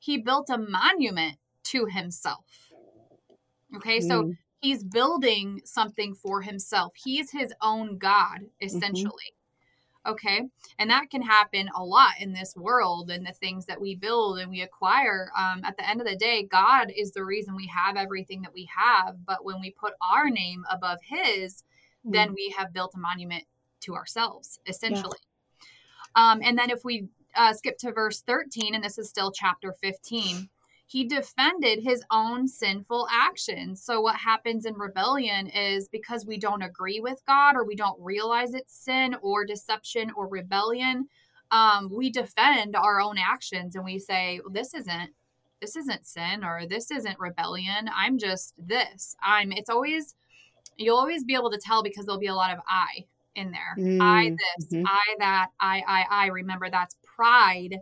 [0.00, 2.72] he built a monument to himself.
[3.76, 4.08] Okay, mm.
[4.08, 6.92] so he's building something for himself.
[6.96, 8.66] He's his own God, mm-hmm.
[8.66, 9.35] essentially.
[10.06, 10.42] Okay.
[10.78, 14.38] And that can happen a lot in this world and the things that we build
[14.38, 15.30] and we acquire.
[15.36, 18.54] Um, at the end of the day, God is the reason we have everything that
[18.54, 19.16] we have.
[19.26, 21.64] But when we put our name above His,
[22.06, 22.12] mm.
[22.12, 23.44] then we have built a monument
[23.80, 25.18] to ourselves, essentially.
[26.16, 26.30] Yeah.
[26.30, 29.72] Um, and then if we uh, skip to verse 13, and this is still chapter
[29.72, 30.48] 15
[30.88, 33.82] he defended his own sinful actions.
[33.82, 38.00] So, what happens in rebellion is because we don't agree with God or we don't
[38.00, 41.08] realize it's sin or deception or rebellion,
[41.50, 45.10] um, we defend our own actions and we say, well, This isn't.
[45.60, 47.88] This isn't sin or this isn't rebellion.
[47.94, 49.16] I'm just this.
[49.24, 50.14] I'm, it's always,
[50.76, 53.74] you'll always be able to tell because there'll be a lot of I in there.
[53.78, 54.86] Mm, I this, mm-hmm.
[54.86, 56.26] I that, I, I, I.
[56.26, 57.78] Remember, that's pride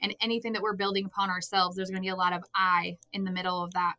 [0.00, 2.98] and anything that we're building upon ourselves, there's going to be a lot of I
[3.12, 3.94] in the middle of that.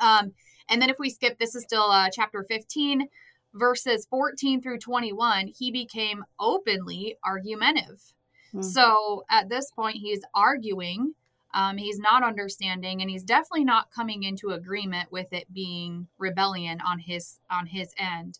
[0.00, 0.32] Um,
[0.68, 3.08] and then if we skip, this is still uh, chapter 15,
[3.54, 8.12] verses 14 through 21, he became openly argumentative.
[8.54, 8.62] Mm-hmm.
[8.62, 11.14] So at this point, he's arguing.
[11.54, 16.80] Um, he's not understanding, and he's definitely not coming into agreement with it being rebellion
[16.86, 18.38] on his on his end.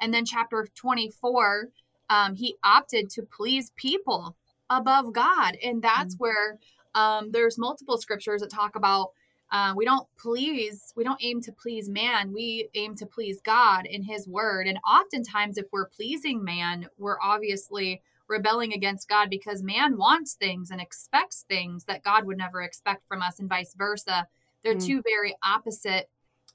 [0.00, 1.68] And then chapter 24,
[2.10, 4.36] um, he opted to please people
[4.78, 5.56] above God.
[5.62, 6.22] And that's mm-hmm.
[6.22, 6.58] where
[6.94, 9.12] um, there's multiple scriptures that talk about
[9.52, 12.32] uh, we don't please, we don't aim to please man.
[12.32, 14.66] We aim to please God in his word.
[14.66, 20.70] And oftentimes, if we're pleasing man, we're obviously rebelling against God because man wants things
[20.70, 24.26] and expects things that God would never expect from us, and vice versa.
[24.62, 24.86] They're mm-hmm.
[24.86, 26.08] two very opposite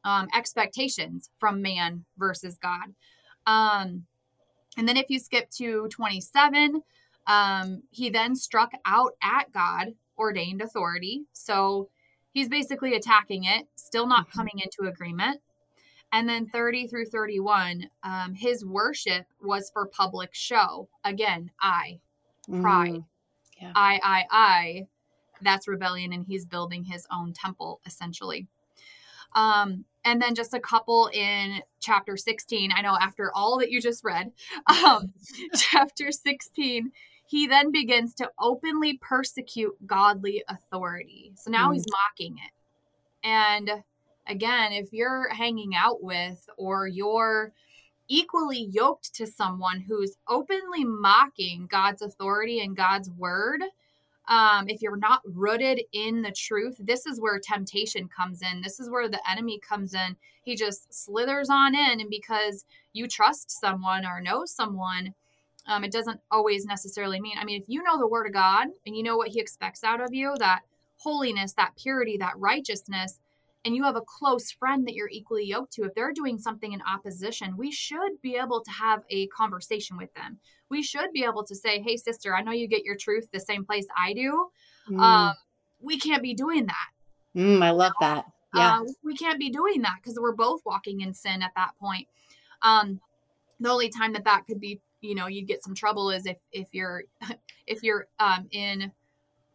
[0.04, 2.94] um, expectations from man versus God.
[3.46, 4.06] Um,
[4.78, 6.82] and then if you skip to 27,
[7.30, 11.26] um, he then struck out at God ordained authority.
[11.32, 11.90] So
[12.32, 14.40] he's basically attacking it, still not mm-hmm.
[14.40, 15.40] coming into agreement.
[16.12, 20.90] And then 30 through 31, um, his worship was for public show.
[21.06, 22.00] Again, I,
[22.50, 23.06] pride, mm,
[23.62, 23.72] yeah.
[23.76, 24.88] I, I, I.
[25.42, 28.48] That's rebellion, and he's building his own temple essentially.
[29.36, 32.72] Um, and then just a couple in chapter 16.
[32.76, 34.32] I know after all that you just read,
[34.86, 35.14] um,
[35.56, 36.92] chapter 16,
[37.30, 41.32] he then begins to openly persecute godly authority.
[41.36, 41.76] So now mm.
[41.76, 42.52] he's mocking it.
[43.24, 43.84] And
[44.26, 47.54] again, if you're hanging out with or you're
[48.08, 53.62] equally yoked to someone who's openly mocking God's authority and God's word,
[54.28, 58.62] um, if you're not rooted in the truth, this is where temptation comes in.
[58.62, 60.16] This is where the enemy comes in.
[60.42, 65.14] He just slithers on in, and because you trust someone or know someone,
[65.70, 68.68] Um, it doesn't always necessarily mean, I mean, if you know the word of God
[68.86, 70.62] and you know what he expects out of you, that
[70.98, 73.20] holiness, that purity, that righteousness,
[73.66, 76.74] and you have a close friend that you're equally yoked to, if they're doing something
[76.74, 80.40] in opposition, we should be able to have a conversation with them.
[80.70, 83.40] We should be able to say, Hey, sister, I know you get your truth the
[83.40, 84.50] same place I do.
[84.90, 85.00] Mm.
[85.00, 85.36] Um,
[85.82, 87.40] we can't be doing that.
[87.40, 88.26] Mm, I love that.
[88.56, 88.80] Yeah.
[88.80, 92.08] Uh, we can't be doing that because we're both walking in sin at that point.
[92.62, 93.00] Um,
[93.60, 96.38] the only time that that could be, you know, you'd get some trouble is if
[96.52, 97.04] if you're
[97.68, 98.92] if you're um, in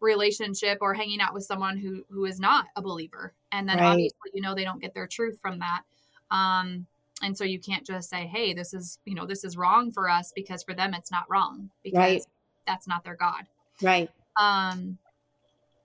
[0.01, 3.85] relationship or hanging out with someone who who is not a believer, and then Right.
[3.91, 5.83] obviously you know they don't get their truth from that.
[6.31, 6.85] Um,
[7.21, 10.09] and so you can't just say, "Hey, this is you know this is wrong for
[10.09, 12.25] us," because for them it's not wrong because Right.
[12.67, 13.45] that's not their God
[13.81, 14.09] Right.
[14.39, 14.97] um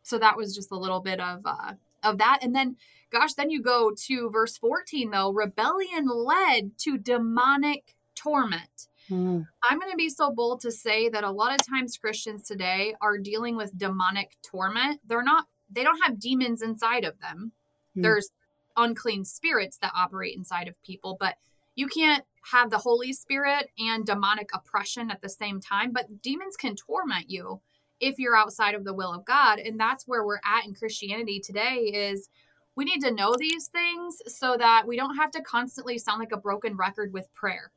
[0.03, 2.77] so that was just a little bit of uh of that and then
[3.11, 9.47] gosh then you go to verse 14 though rebellion led to demonic torment Mm.
[9.69, 12.95] i'm going to be so bold to say that a lot of times christians today
[13.01, 17.53] are dealing with demonic torment they're not they don't have demons inside of them
[17.95, 18.03] Hmm.
[18.03, 18.31] there's
[18.77, 21.35] unclean spirits that operate inside of people but
[21.75, 26.57] you can't have the holy spirit and demonic oppression at the same time but demons
[26.57, 27.61] can torment you
[27.99, 31.41] if you're outside of the will of god and that's where we're at in christianity
[31.41, 32.29] today is
[32.77, 36.33] we need to know these things so that we don't have to constantly sound like
[36.33, 37.73] a broken record with prayer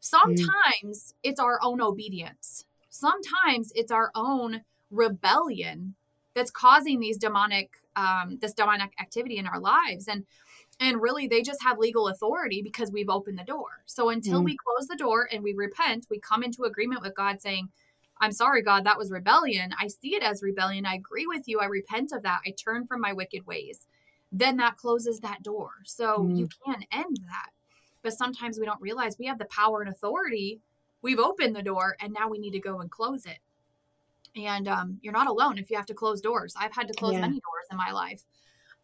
[0.00, 2.64] sometimes it's our own obedience.
[2.90, 5.94] Sometimes it's our own rebellion
[6.34, 10.06] that's causing these demonic um, this demonic activity in our lives.
[10.08, 10.24] And
[10.80, 13.82] and really they just have legal authority because we've opened the door.
[13.86, 14.44] So until Mm.
[14.44, 17.70] we close the door and we repent we come into agreement with god saying
[18.20, 19.72] i'm sorry god that was rebellion.
[19.80, 20.84] I see it as rebellion.
[20.86, 21.60] I agree with you.
[21.60, 22.40] I repent of that.
[22.46, 23.86] I turn from my wicked ways.
[24.32, 25.70] Then that closes that door.
[25.84, 27.50] So you can end that
[28.06, 30.60] but sometimes we don't realize we have the power and authority
[31.02, 33.38] we've opened the door and now we need to go and close it
[34.36, 37.14] and um, you're not alone if you have to close doors i've had to close
[37.14, 37.22] Yeah.
[37.22, 38.22] many doors in my life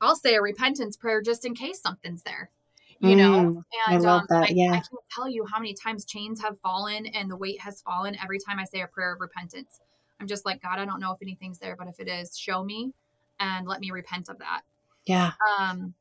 [0.01, 2.51] i'll say a repentance prayer just in case something's there
[2.99, 3.63] you know Mm.
[3.89, 4.71] I and love um, that, I, yeah.
[4.73, 8.17] I can't tell you how many times chains have fallen and the weight has fallen
[8.23, 9.81] every time i say a prayer of repentance
[10.21, 12.63] i'm just like god i don't know if anything's there but if it is show
[12.65, 12.93] me
[13.41, 14.63] and let me repent of that
[15.07, 15.33] Yeah.
[15.59, 15.95] um,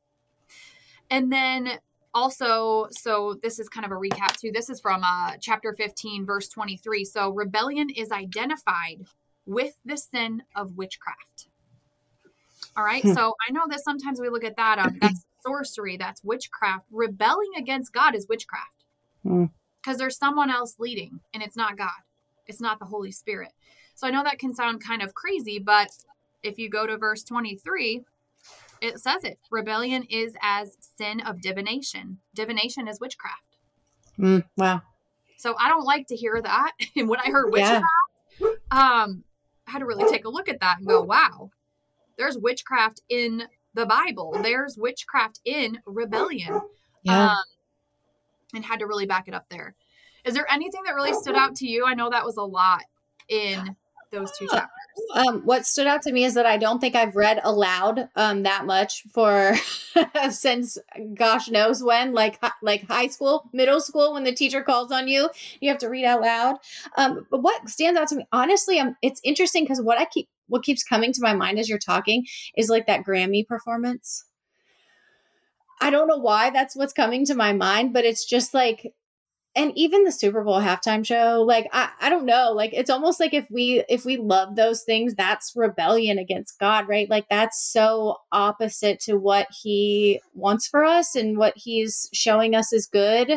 [1.10, 1.78] and then
[2.14, 4.50] also, so this is kind of a recap too.
[4.52, 7.04] This is from uh, chapter 15, verse 23.
[7.04, 9.06] So rebellion is identified
[9.46, 11.48] with the sin of witchcraft.
[12.76, 13.02] All right.
[13.02, 13.12] Hmm.
[13.12, 14.78] So I know that sometimes we look at that.
[14.78, 15.96] Um, that's sorcery.
[15.96, 16.86] That's witchcraft.
[16.90, 18.84] Rebelling against God is witchcraft
[19.22, 19.46] Hmm.
[19.82, 21.90] because there's someone else leading, and it's not God.
[22.46, 23.52] It's not the Holy Spirit.
[23.94, 25.90] So I know that can sound kind of crazy, but
[26.42, 28.02] if you go to verse 23,
[28.82, 29.38] it says it.
[29.50, 32.18] Rebellion is as sin of divination.
[32.34, 33.56] Divination is witchcraft.
[34.18, 34.44] Mm.
[34.56, 34.82] Wow.
[35.38, 36.72] So I don't like to hear that.
[36.96, 37.80] And when I heard Yeah.
[38.40, 39.24] witchcraft, um,
[39.66, 41.50] I had to really take a look at that and go, wow,
[42.18, 44.38] there's witchcraft in the Bible.
[44.42, 46.60] There's witchcraft in rebellion.
[47.02, 47.30] Yeah.
[47.30, 47.42] Um,
[48.54, 49.74] and had to really back it up there.
[50.24, 51.84] Is there anything that really stood out to you?
[51.86, 52.82] I know that was a lot
[53.28, 53.76] in
[54.10, 54.68] those two chapters.
[55.14, 58.42] Um, what stood out to me is that I don't think I've read aloud um,
[58.44, 59.54] that much for
[60.30, 60.78] since
[61.14, 65.30] gosh knows when, like like high school, middle school, when the teacher calls on you,
[65.60, 66.56] you have to read out loud.
[66.96, 70.28] Um, but what stands out to me, honestly, um, it's interesting because what I keep
[70.48, 72.26] what keeps coming to my mind as you're talking
[72.56, 74.24] is like that Grammy performance.
[75.80, 78.94] I don't know why that's what's coming to my mind, but it's just like
[79.54, 83.20] and even the super bowl halftime show like I, I don't know like it's almost
[83.20, 87.08] like if we if we love those things that's rebellion against god right?
[87.08, 92.72] Like that's so opposite to what he wants for us and what he's showing us
[92.72, 93.32] is good.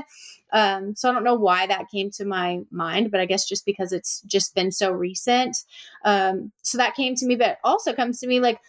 [0.53, 3.65] Um so i don't know why that came to my mind but i guess just
[3.65, 5.57] because it's just been so recent.
[6.05, 8.59] Um so that came to me but also comes to me like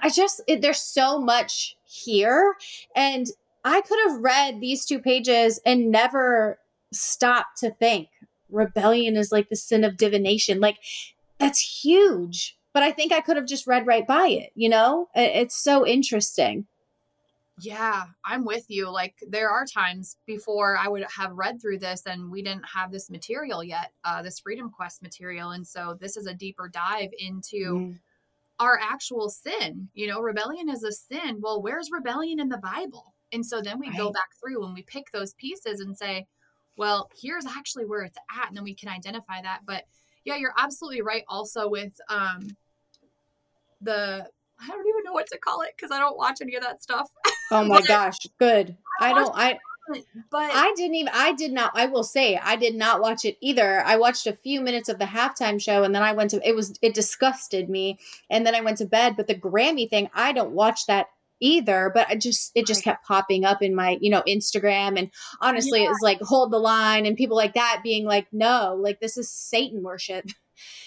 [0.00, 2.54] i just it, there's so much here
[2.94, 3.26] and
[3.64, 6.58] I could have read these two pages and never
[6.92, 8.08] stopped to think
[8.50, 10.60] rebellion is like the sin of divination.
[10.60, 10.78] Like
[11.38, 12.56] that's huge.
[12.74, 15.08] But I think I could have just read right by it, you know?
[15.14, 16.66] It's so interesting.
[17.60, 18.88] Yeah, I'm with you.
[18.90, 22.90] Like there are times before I would have read through this and we didn't have
[22.90, 25.50] this material yet, uh, this Freedom Quest material.
[25.50, 27.98] And so this is a deeper dive into Mm.
[28.58, 29.90] our actual sin.
[29.92, 31.40] You know, rebellion is a sin.
[31.42, 33.11] Well, where's rebellion in the Bible?
[33.32, 36.26] And so then we go back through and we pick those pieces and say,
[36.76, 38.48] well, here's actually where it's at.
[38.48, 39.60] And then we can identify that.
[39.66, 39.84] But
[40.24, 42.48] yeah, you're absolutely right also with um
[43.80, 44.26] the
[44.60, 46.82] I don't even know what to call it because I don't watch any of that
[46.82, 47.08] stuff.
[47.54, 48.78] Oh my gosh, good.
[48.98, 49.58] I don't I
[50.30, 53.36] but I didn't even I did not I will say I did not watch it
[53.42, 53.82] either.
[53.84, 56.56] I watched a few minutes of the halftime show and then I went to it
[56.56, 57.98] was it disgusted me
[58.30, 61.08] and then I went to bed, but the Grammy thing, I don't watch that
[61.42, 65.10] either, but I just it just kept popping up in my, you know, Instagram and
[65.40, 65.86] honestly Yeah.
[65.86, 69.16] it was like hold the line and people like that being like no, like this
[69.18, 70.24] is Satan worship.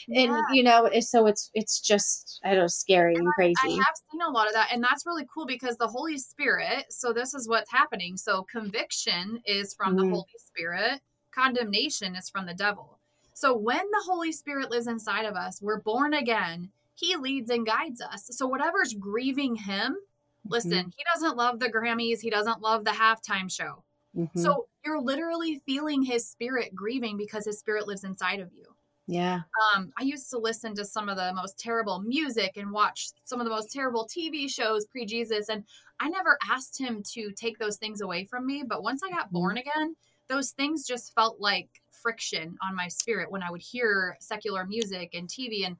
[0.07, 0.41] And Yeah.
[0.51, 3.55] you know, so it's it's just I don't know scary and crazy.
[3.65, 6.85] I have seen a lot of that, and that's really cool because the Holy Spirit.
[6.91, 8.15] So this is what's happening.
[8.15, 10.11] So conviction is from the Mhm.
[10.11, 11.01] Holy Spirit.
[11.31, 12.99] Condemnation is from the devil.
[13.33, 16.71] So when the Holy Spirit lives inside of us, we're born again.
[16.93, 18.27] He leads and guides us.
[18.31, 19.97] So whatever's grieving him,
[20.45, 22.19] listen, he doesn't love the Grammys.
[22.19, 23.83] He doesn't love the halftime show.
[24.15, 24.29] Mhm.
[24.35, 28.75] So you're literally feeling his spirit grieving because his spirit lives inside of you
[29.07, 29.41] yeah.
[29.75, 33.39] um, I used to listen to some of the most terrible music and watch some
[33.39, 35.49] of the most terrible TV shows pre Jesus.
[35.49, 35.63] And
[35.99, 38.63] I never asked him to take those things away from me.
[38.67, 39.95] But once I got born again,
[40.27, 45.11] those things just felt like friction on my spirit when I would hear secular music
[45.13, 45.65] and TV.
[45.65, 45.77] And,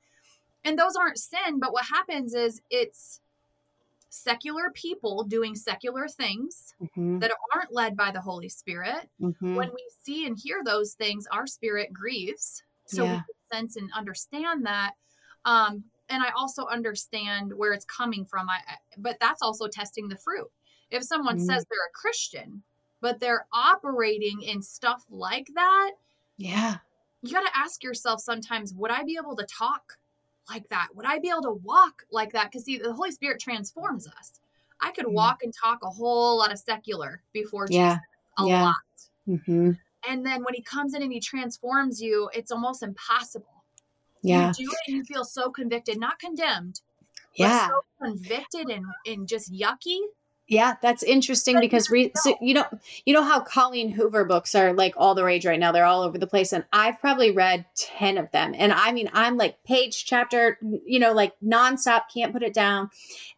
[0.63, 1.59] and those aren't sin.
[1.59, 3.21] But what happens is it's
[4.15, 7.19] secular people doing secular things Mhm.
[7.21, 9.55] that aren't led by the Holy Spirit Mhm.
[9.55, 12.63] when we see and hear those things, our spirit grieves.
[12.85, 13.21] So we Yeah.
[13.25, 14.93] can sense and understand that.
[15.45, 18.49] Um, and I also understand where it's coming from.
[18.49, 18.59] I,
[18.97, 20.51] but that's also testing the fruit.
[20.91, 21.45] If someone Mhm.
[21.45, 22.63] says they're a Christian,
[23.01, 25.91] but they're operating in stuff like that,
[26.37, 26.79] yeah.
[27.21, 29.97] you got to ask yourself sometimes, would I be able to talk
[30.49, 30.89] like that?
[30.95, 32.51] Would I be able to walk like that?
[32.51, 34.39] Because see, the Holy Spirit transforms us.
[34.81, 35.13] I could Mm.
[35.13, 37.97] walk and talk a whole lot of secular before Jesus, Yeah.
[38.37, 38.63] a Yeah.
[38.63, 38.75] lot.
[39.25, 39.71] hmm
[40.07, 43.63] And then when he comes in and he transforms you, it's almost impossible.
[44.21, 44.47] Yeah.
[44.57, 46.81] You do it and you feel so convicted, not condemned,
[47.33, 47.67] Yeah.
[47.67, 49.99] so convicted and, and just yucky.
[50.47, 52.65] Yeah, that's interesting because re- so, you know
[53.03, 55.71] you know how Colleen Hoover books are like all the rage right now.
[55.71, 58.53] They're all over the place, and I've probably read ten of them.
[58.55, 62.91] And I mean, I'm like page chapter, you know, like nonstop, can't put it down.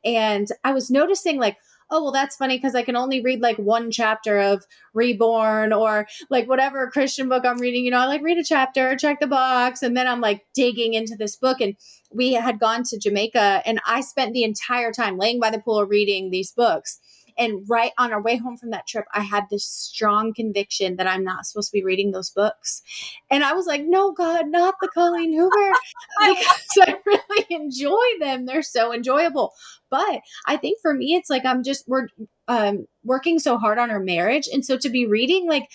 [0.03, 1.57] And I was noticing like,
[1.89, 6.07] oh well, that's funny because I can only read like one chapter of Reborn or
[6.29, 7.85] like whatever Christian book I'm reading.
[7.85, 10.93] You know, I like read a chapter, check the box, and then I'm like digging
[10.93, 11.75] into this book and
[12.11, 15.85] we had gone to Jamaica and I spent the entire time laying by the pool
[15.85, 16.99] reading these books.
[17.37, 21.07] And right on our way home from that trip, I had this strong conviction that
[21.07, 22.81] I'm not supposed to be reading those books.
[23.29, 25.73] And I was like, no, God, not the Colleen Hoover,
[26.19, 28.45] because I really enjoy them.
[28.45, 29.53] They're so enjoyable.
[29.89, 32.07] But I think for me, it's like I'm just, we're
[32.47, 34.47] um, working so hard on our marriage.
[34.51, 35.69] And so to be reading like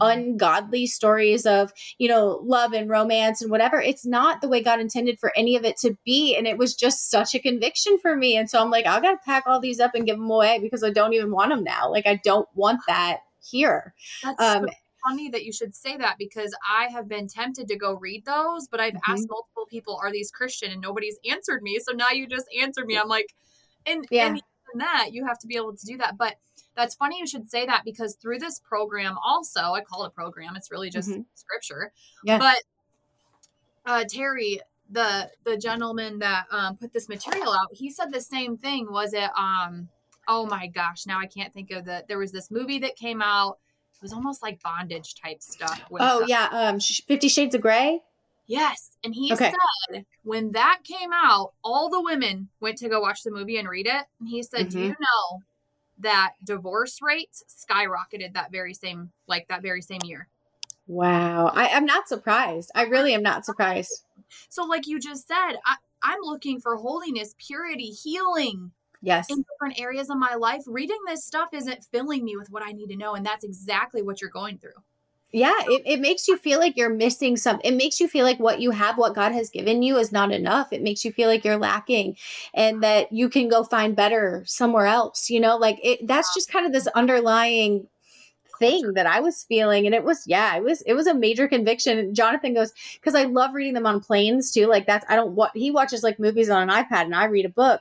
[0.00, 4.78] ungodly stories of you know love and romance and whatever it's not the way god
[4.78, 8.14] intended for any of it to be and it was just such a conviction for
[8.14, 10.60] me and so i'm like i gotta pack all these up and give them away
[10.60, 13.92] because i don't even want them now like i don't want that here
[14.22, 14.68] That's um so
[15.08, 18.66] funny that you should say that because I have been tempted to go read those,
[18.68, 19.00] but I've Mhm.
[19.08, 20.72] asked multiple people, are these Christian?
[20.72, 21.78] And nobody's answered me.
[21.78, 22.98] So now you just answered me.
[22.98, 23.32] I'm like,
[23.88, 24.26] and, Yeah.
[24.28, 24.42] and
[24.80, 26.16] that, you have to be able to do that.
[26.18, 26.36] But
[26.76, 30.10] that's funny you should say that because through this program, also, I call it a
[30.10, 31.24] program, it's really just Mhm.
[31.34, 31.92] scripture.
[32.24, 32.38] Yeah.
[32.38, 32.58] But
[33.86, 38.56] uh, Terry, the the gentleman that um, put this material out, he said the same
[38.56, 38.90] thing.
[38.90, 39.30] Was it?
[39.36, 39.88] Um,
[40.26, 42.04] oh my gosh, now I can't think of the.
[42.08, 43.58] There was this movie that came out.
[43.94, 45.82] It was almost like bondage type stuff.
[45.90, 48.00] with, oh yeah um 50 shades of gray
[48.48, 49.52] Yes, and he Okay.
[49.92, 53.68] said when that came out, all the women went to go watch the movie and
[53.68, 54.06] read it.
[54.18, 55.00] And he said, "Do you Mm-hmm.
[55.00, 55.42] know
[55.98, 60.28] that divorce rates skyrocketed that very same like that very same year?"
[60.86, 64.04] wow I, i'm not surprised i really am not surprised
[64.48, 69.80] So, like you just said, I, I'm looking for holiness, purity, healing yes in different
[69.80, 70.62] areas of my life.
[70.66, 74.02] Reading this stuff isn't filling me with what I need to know, and that's exactly
[74.02, 74.82] what you're going through.
[75.32, 78.38] Yeah it, it makes you feel like you're missing something it makes you feel like
[78.38, 80.72] what you have what god has given you is not enough.
[80.72, 82.16] It makes you feel like you're lacking
[82.54, 86.50] and that you can go find better somewhere else you know like it that's just
[86.50, 87.86] kind of this underlying
[88.58, 91.46] thing that i was feeling and it was yeah it was it was a major
[91.46, 91.98] conviction.
[91.98, 95.32] And jonathan goes because i love reading them on planes too like that's i don't
[95.32, 97.80] what he watches like movies on an ipad and i read a book.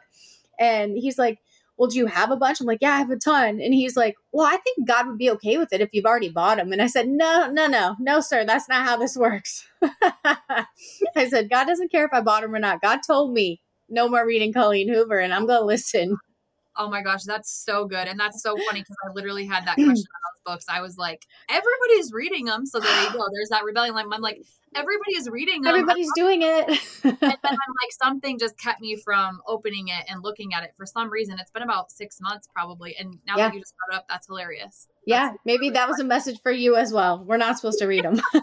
[0.59, 1.39] And he's like
[1.77, 2.59] well, do you have a bunch?
[2.59, 3.61] I'm like, yeah, I have a ton.
[3.61, 6.29] And he's like, well, I think God would be okay with it if you've already
[6.29, 6.73] bought them.
[6.73, 9.67] And I said, no, no, no, no, sir, that's not how this works.
[9.83, 12.81] I said, God doesn't care if I bought them or not.
[12.81, 16.17] God told me no more reading Colleen Hoover, and I'm going to listen.
[16.75, 18.07] Oh my gosh, that's so good.
[18.07, 20.65] And that's so funny because I literally had that question on those books.
[20.69, 22.65] I was like, everybody's reading them.
[22.65, 23.23] So there you go.
[23.33, 23.95] There's that rebellion.
[23.95, 24.05] line.
[24.11, 24.41] I'm like,
[24.75, 25.69] everybody is reading them.
[25.73, 26.67] Everybody's doing it.
[26.67, 30.73] and then I'm like, something just kept me from opening it and looking at it
[30.77, 31.37] for some reason.
[31.39, 32.95] It's been about six months probably.
[32.97, 33.47] And now Yeah.
[33.49, 34.87] that you just brought it up, that's hilarious.
[35.05, 37.23] yeah, maybe that was a message for you as well.
[37.25, 38.21] We're not supposed to read them.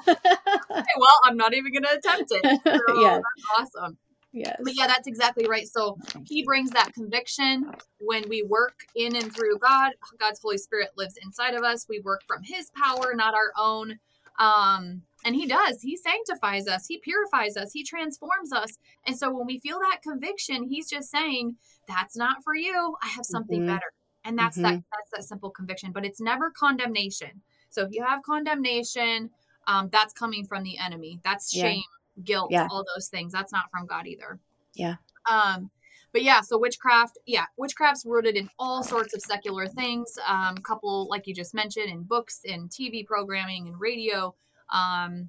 [0.76, 2.60] Okay, well, I'm not even going to attempt it.
[2.64, 3.20] So Yeah.
[3.56, 3.96] That's awesome.
[4.32, 4.56] yes.
[4.64, 5.66] But yeah, that's exactly right.
[5.68, 5.96] So
[6.26, 7.70] he brings that conviction
[8.00, 9.92] when we work in and through God.
[10.18, 11.86] God's Holy Spirit lives inside of us.
[11.88, 13.98] We work from his power, not our own.
[14.38, 15.80] Um, and he does.
[15.80, 16.86] He sanctifies us.
[16.86, 17.72] He purifies us.
[17.72, 18.78] He transforms us.
[19.06, 21.56] And so when we feel that conviction, he's just saying,
[21.88, 22.96] that's not for you.
[23.02, 23.66] I have something Mhm.
[23.66, 23.92] better.
[24.24, 27.42] And that's that that's that simple conviction, but it's never condemnation.
[27.68, 29.30] So if you have condemnation,
[29.66, 31.20] um, that's coming from the enemy.
[31.24, 31.64] That's Yeah.
[31.64, 31.82] shame,
[32.22, 32.68] guilt, Yeah.
[32.70, 33.32] all those things.
[33.32, 34.38] That's not from God either.
[34.74, 34.96] Yeah.
[35.28, 35.70] Um,
[36.12, 40.16] but yeah, so witchcraft, yeah, witchcraft's rooted in all sorts of secular things.
[40.26, 44.34] Um, a couple like you just mentioned in books, in TV programming, and radio,
[44.72, 45.28] um,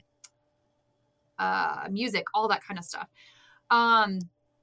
[1.37, 3.07] uh, music, all that kind of stuff.
[3.69, 4.19] Um,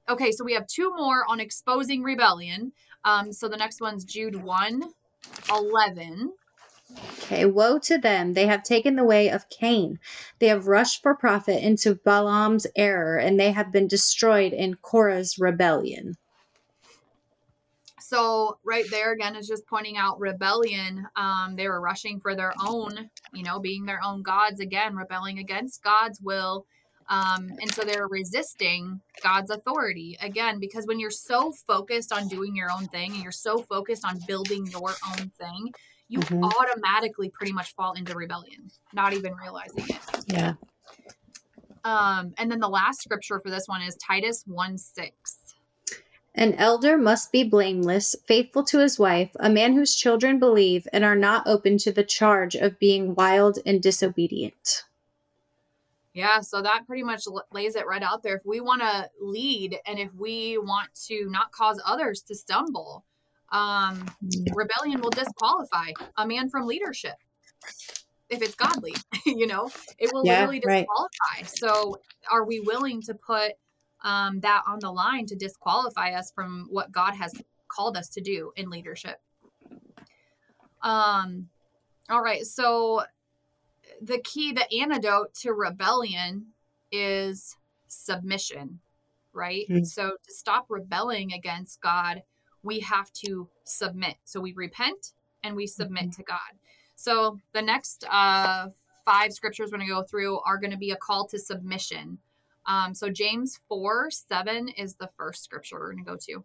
[0.09, 2.71] okay, so we have two more on exposing rebellion.
[3.05, 4.83] Um, so the next one's Jude 1,
[5.49, 6.33] 11.
[7.19, 8.33] Okay, woe to them.
[8.33, 9.99] They have taken the way of Cain.
[10.39, 15.39] They have rushed for profit into Balaam's error, and they have been destroyed in Korah's
[15.39, 16.15] rebellion.
[18.13, 21.07] So right there again is just pointing out rebellion.
[21.15, 25.39] Um, they were rushing for their own, you know, being their own gods again, rebelling
[25.39, 26.67] against God's will.
[27.09, 32.55] Um, and so they're resisting God's authority again, because when you're so focused on doing
[32.55, 35.73] your own thing and you're so focused on building your own thing,
[36.07, 36.43] you Mhm.
[36.43, 40.01] automatically pretty much fall into rebellion, not even realizing it.
[40.27, 40.53] Yeah.
[41.83, 45.42] Um, and then the last scripture for this one is Titus 1 6.
[46.35, 51.03] An elder must be blameless, faithful to his wife, a man whose children believe and
[51.03, 54.83] are not open to the charge of being wild and disobedient.
[56.13, 58.35] Yeah, so that pretty much lays it right out there.
[58.37, 63.03] If we want to lead and if we want to not cause others to stumble,
[63.51, 64.05] um,
[64.55, 67.15] rebellion will disqualify a man from leadership
[68.29, 68.93] if it's godly.
[69.25, 70.87] you know, it will Yeah, literally right.
[70.87, 71.47] disqualify.
[71.47, 71.97] So,
[72.31, 73.53] are we willing to put
[74.03, 77.33] um, that on the line to disqualify us from what God has
[77.67, 79.21] called us to do in leadership?
[80.81, 81.49] Um,
[82.09, 83.03] all right, so
[84.01, 86.47] the key, the antidote to rebellion
[86.91, 87.55] is
[87.87, 88.79] submission,
[89.31, 89.65] right?
[89.69, 89.85] Mm.
[89.85, 92.23] So to stop rebelling against God,
[92.63, 94.15] we have to submit.
[94.25, 96.37] So we repent and we submit to God.
[96.95, 98.67] So the next uh,
[99.05, 102.17] five scriptures we're going to go through are going to be a call to submission.
[102.65, 106.43] Um, so James 4 7 is the first scripture we're going to go to.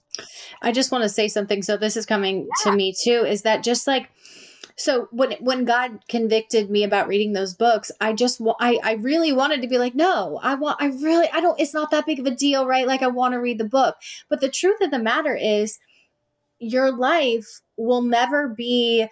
[0.62, 1.62] I just want to say something.
[1.62, 2.70] So this is coming Yeah.
[2.70, 3.24] to me too.
[3.26, 4.08] Is that just like
[4.76, 9.32] so when when God convicted me about reading those books, I just I I really
[9.32, 11.58] wanted to be like, no, I want I really I don't.
[11.60, 12.86] It's not that big of a deal, right?
[12.86, 13.96] Like I want to read the book,
[14.28, 15.78] but the truth of the matter is,
[16.60, 17.46] your life
[17.76, 19.06] will never be.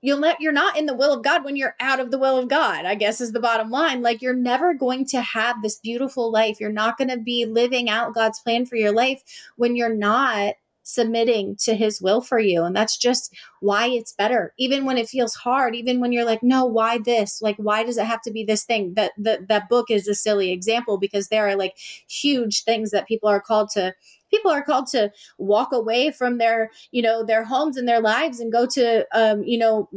[0.00, 2.38] You'll let you're not in the will of God when you're out of the will
[2.38, 4.02] of God, I guess is the bottom line.
[4.02, 6.60] Like you're never going to have this beautiful life.
[6.60, 9.22] You're not going to be living out God's plan for your life
[9.56, 10.54] when you're not
[10.88, 15.06] submitting to his will for you and that's just why it's better even when it
[15.06, 18.30] feels hard even when you're like no why this like why does it have to
[18.30, 21.76] be this thing that that that book is a silly example because there are like
[22.08, 23.92] huge things that people are called to
[24.30, 28.40] people are called to walk away from their you know their homes and their lives
[28.40, 29.88] and go to um you know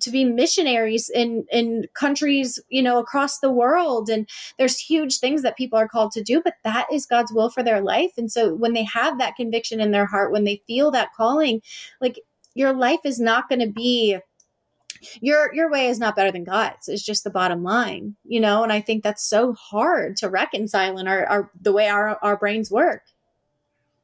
[0.00, 4.08] to be missionaries in in countries you know across the world.
[4.08, 4.28] And
[4.58, 7.62] there's huge things that people are called to do but that is god's will for
[7.62, 8.12] their life.
[8.16, 11.62] And so when they have that conviction in their heart when they feel that calling
[12.00, 12.20] like
[12.54, 14.18] your life is not going to be
[15.20, 18.62] your your way is not better than god's it's just the bottom line you know?
[18.62, 22.36] And i think that's so hard to reconcile in our, our the way our our
[22.36, 23.02] brains work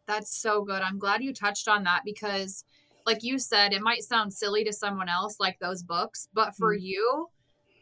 [0.07, 0.83] That's so good.
[0.83, 2.65] I'm glad you touched on that because,
[3.07, 6.77] like you said, it might sound silly to someone else, like those books, but for
[6.77, 6.83] Mm.
[6.83, 7.31] you,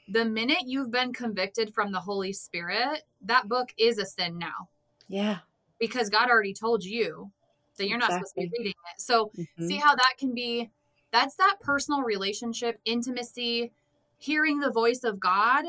[0.08, 4.68] the minute you've been convicted from the Holy Spirit, that book is a sin now
[5.08, 5.40] Yeah.
[5.78, 7.32] because God already told you
[7.76, 9.00] that you're not supposed to be reading it.
[9.00, 9.66] So, Mhm.
[9.66, 10.70] see how that can be
[11.10, 13.70] that's that personal relationship, intimacy,
[14.16, 15.66] hearing the voice of God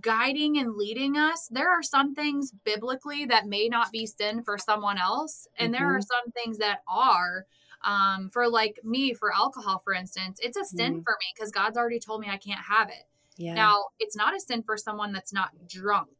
[0.00, 1.48] guiding and leading us.
[1.50, 5.94] There are some things biblically that may not be sin for someone else, and there
[5.96, 7.46] are some things that are.
[7.82, 11.02] Um, for like me, for alcohol, for instance, it's a sin Mm.
[11.04, 13.08] for me because God's already told me I can't have it.
[13.38, 13.54] Yeah.
[13.54, 16.10] Now, it's not a sin for someone that's not drunk.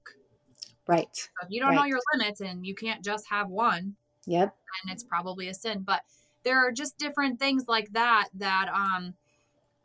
[0.86, 1.14] right.
[1.14, 3.94] So if you don't know your limits and you can't just have one,
[4.24, 4.56] Yep.
[4.82, 5.82] and it's probably a sin.
[5.82, 6.02] But
[6.44, 9.12] there are just different things like that that um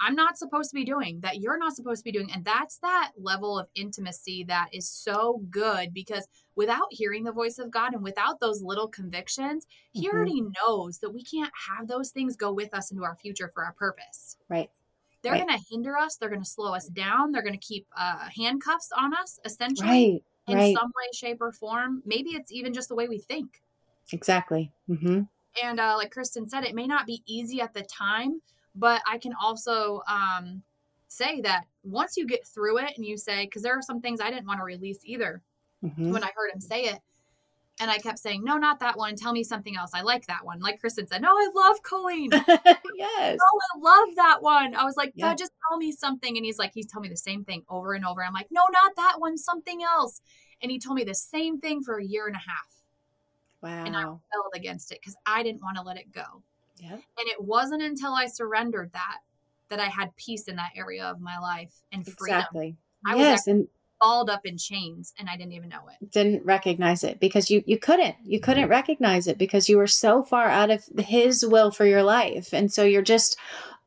[0.02, 2.32] I'm not supposed to be doing, that you're not supposed to be doing.
[2.32, 7.58] And that's that level of intimacy that is so good because without hearing the voice
[7.60, 10.14] of God and without those little convictions, He Mhm.
[10.16, 13.64] already knows that we can't have those things go with us into our future for
[13.66, 14.38] our purpose.
[14.50, 14.70] Right.
[15.24, 15.46] They're Right.
[15.48, 18.30] going to hinder us, they're going to slow us down, they're going to keep uh,
[18.36, 20.24] handcuffs on us, essentially, Right.
[20.48, 20.76] in Right.
[20.78, 22.04] some way, shape, or form.
[22.06, 23.62] Maybe it's even just the way we think.
[24.12, 24.72] Exactly.
[24.88, 25.22] hmm
[25.64, 28.42] and uh, like kristen said it may not be easy at the time
[28.76, 30.62] but i can also um,
[31.08, 34.20] say that once you get through it and you say because there are some things
[34.22, 35.42] i didn't want to release either
[35.82, 37.00] hmm when i heard him say it.
[37.82, 39.16] And i kept saying no not that one.
[39.16, 39.92] Tell me something else.
[39.94, 40.60] I like that one.
[40.62, 42.32] Like kristen said no i love Colleen
[42.96, 43.38] yes.
[43.42, 44.76] oh i love that one.
[44.76, 45.28] I was like Yeah.
[45.30, 46.38] god just tell me something.
[46.38, 48.24] And he's like he's telling me the same thing over and over.
[48.24, 49.38] I'm like no not that one.
[49.38, 50.22] Something else.
[50.62, 52.72] And he told me the same thing for a year and a half.
[53.62, 53.84] Wow.
[53.86, 56.44] and I rebelled against it because i didn't want to let it go
[56.78, 56.92] Yep.
[56.92, 59.20] and it wasn't until I surrendered that
[59.70, 62.40] that I had peace in that area of my life and freedom.
[62.40, 62.76] Exactly.
[63.06, 63.68] I was yes, and
[64.02, 66.12] Balled up in chains and I didn't even know it.
[66.12, 70.22] didn't recognize it because you you couldn't you couldn't recognize it because you were so
[70.22, 73.38] far out of his will for your life and so you're just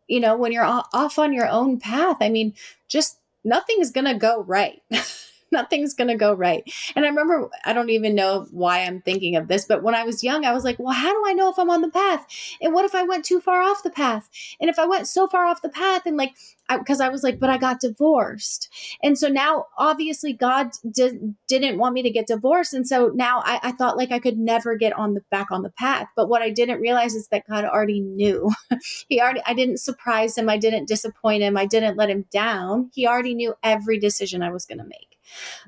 [0.07, 2.55] you know when you're off on your own path i mean
[2.89, 4.81] just nothing's gonna go right
[5.53, 6.63] nothing's gonna go right.
[6.95, 10.05] And i remember i don't even know why i'm thinking of this but when i
[10.05, 12.27] was young i was like well how do i know if i'm on the path?
[12.61, 14.29] And what if i went too far off the path?
[14.61, 16.35] And if i went so far off the path and like
[16.79, 18.69] because I, was like but i got divorced.
[19.03, 22.75] And so now obviously god did, didn't want me to get divorced.
[22.75, 25.63] And so now I, I thought like i could never get on the back on
[25.63, 26.09] the path.
[26.17, 28.51] But what i didn't realize is that god already knew.
[29.09, 30.49] He already i didn't surprise him.
[30.49, 31.57] I didn't disappoint him.
[31.57, 32.91] I didn't let him down.
[32.95, 35.18] He already knew every decision i was going to make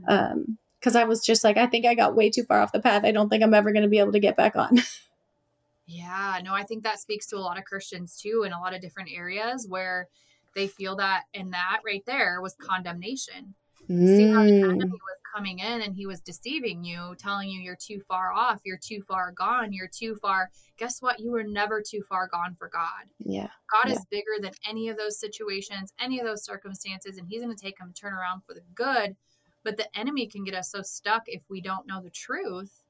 [0.09, 2.81] um because i was just like i think i got way too far off the
[2.81, 4.79] path i don't think i'm ever going to be able to get back on
[5.87, 8.75] Yeah, no, I think that speaks to a lot of Christians too in a lot
[8.75, 10.07] of different areas where
[10.55, 13.55] they feel that and that right there was condemnation.
[14.05, 17.61] See how the Mm, enemy was coming in and he was deceiving you, telling you
[17.61, 20.51] you're too far off, you're too far gone, you're too far.
[20.79, 21.19] Guess what?
[21.21, 23.09] You were never too far gone for God.
[23.19, 23.95] yeah God Yeah.
[23.95, 27.63] is bigger than any of those situations, any of those circumstances, and He's going to
[27.63, 29.17] take them turn around for the good.
[29.63, 32.83] But the enemy can get us so stuck if we don't know the truth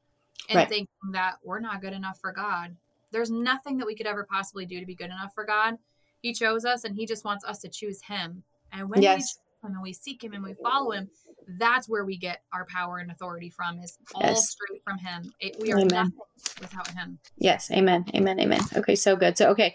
[0.48, 0.68] and Right.
[0.68, 2.76] thinking that we're not good enough for God.
[3.10, 5.78] There's nothing that we could ever possibly do to be good enough for God.
[6.22, 8.42] He chose us and He just wants us to choose Him.
[8.72, 11.10] And when we choose Him and we seek Him and we follow Him,
[11.58, 14.50] that's where we get our power and authority from, is all Yes.
[14.50, 15.32] straight from Him.
[15.40, 15.88] It, we are Amen.
[15.90, 16.12] nothing
[16.60, 17.18] without Him.
[17.38, 18.60] Yes, amen, amen, amen.
[18.76, 19.38] Okay, so good.
[19.38, 19.74] So, okay,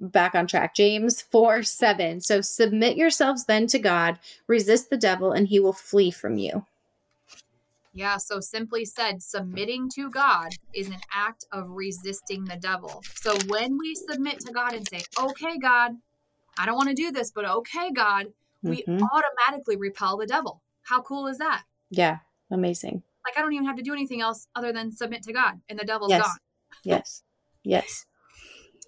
[0.00, 0.74] back on track.
[0.74, 2.20] James 4 7.
[2.20, 4.18] So, submit yourselves then to God,
[4.48, 6.66] resist the devil, and he will flee from you.
[7.92, 13.00] Yeah, so simply said, submitting to God is an act of resisting the devil.
[13.14, 15.92] So when we submit to God and say, okay, God,
[16.58, 18.26] I don't want to do this, but okay, God,
[18.64, 19.08] we Mhm.
[19.12, 20.60] automatically repel the devil.
[20.84, 21.64] How cool is that?
[21.90, 22.18] Yeah,
[22.50, 23.02] amazing.
[23.26, 25.78] Like, I don't even have to do anything else other than submit to God, and
[25.78, 26.38] the devil's Yes.
[26.82, 27.22] Yes,
[27.62, 28.06] yes.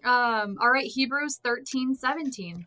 [0.05, 2.66] Um, all right, Hebrews 13 17.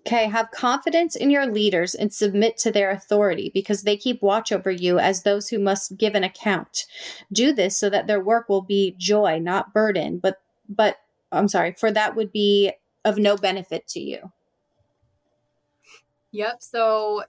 [0.00, 4.52] Okay, have confidence in your leaders and submit to their authority because they keep watch
[4.52, 6.84] over you as those who must give an account.
[7.32, 10.96] Do this so that their work will be joy, not burden, but but
[11.32, 12.72] I'm sorry, for that would be
[13.04, 14.32] of no benefit to you.
[16.32, 16.56] Yep.
[16.60, 17.24] So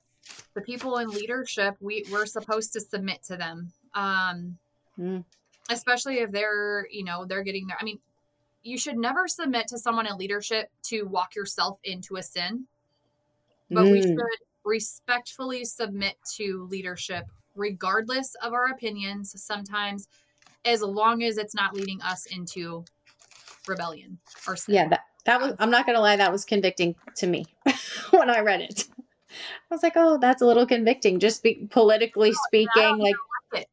[0.60, 3.72] the people in leadership, we we're supposed to submit to them.
[3.94, 4.58] Um,
[5.00, 5.24] Mm.
[5.70, 7.78] especially if they're, you know, they're getting there.
[7.80, 8.00] I mean,
[8.64, 12.68] you should never submit to someone in leadership to walk yourself into a sin,
[13.70, 14.08] but we Mm.
[14.08, 19.42] should respectfully submit to leadership, regardless of our opinions.
[19.42, 20.10] Sometimes,
[20.66, 22.84] as long as it's not leading us into
[23.68, 24.76] rebellion or sin.
[24.76, 27.48] Yeah, that that was I'm not gonna lie, that was convicting to me
[28.10, 28.90] when I read it.
[29.30, 33.16] I was like, oh, that's a little convicting, just be politically speaking, like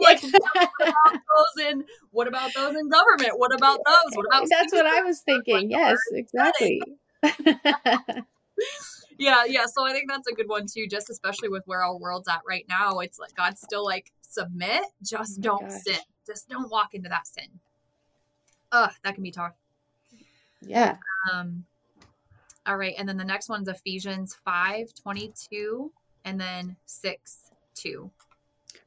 [0.00, 3.32] like what about those in what about those in government?
[3.38, 4.14] What about those?
[4.16, 5.70] What about that's what I was thinking.
[5.70, 6.80] Yes, exactly.
[9.18, 9.66] yeah, yeah.
[9.66, 12.40] So I think that's a good one too, just especially with where our world's at
[12.48, 13.00] right now.
[13.00, 15.82] It's like God's still like submit, just Oh don't gosh.
[15.82, 15.98] sin.
[16.26, 17.48] Just don't walk into that sin.
[18.72, 19.54] Ugh, that can be tough.
[20.62, 20.96] yeah.
[21.32, 21.64] Um
[22.66, 25.92] all right, and then the next one's Ephesians 5 22
[26.24, 27.38] and then 6
[27.74, 28.10] 2.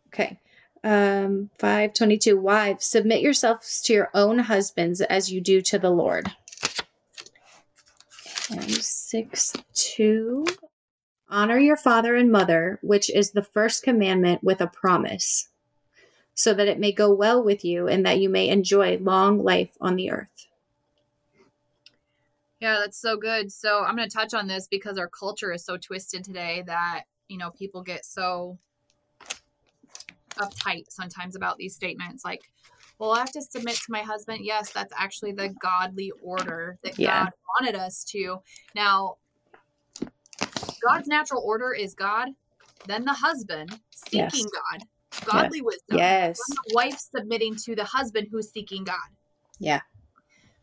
[0.08, 0.40] Okay.
[0.84, 2.38] Um, 522.
[2.38, 6.32] Wives, submit yourselves to your own husbands as you do to the Lord.
[8.52, 10.46] And 6 2.
[11.30, 15.48] Honor your father and mother, which is the first commandment with a promise,
[16.36, 19.76] so that it may go well with you and that you may enjoy long life
[19.82, 20.48] on the earth.
[22.64, 23.52] Yeah, that's so good.
[23.52, 27.04] So I'm going to touch on this because our culture is so twisted today that,
[27.28, 28.58] you know, people get so
[30.38, 32.40] uptight sometimes about these statements like,
[33.00, 34.46] well, I have to submit to my husband.
[34.46, 37.24] Yes, that's actually the godly order that Yeah.
[37.24, 38.38] God wanted us to.
[38.76, 39.18] Now,
[40.88, 42.30] God's natural order is God,
[42.88, 44.62] then the husband seeking Yes.
[44.72, 44.84] God,
[45.26, 46.40] godly wisdom, Yes.
[46.48, 48.96] then the wife submitting to the husband who's seeking God.
[49.60, 49.82] Yeah.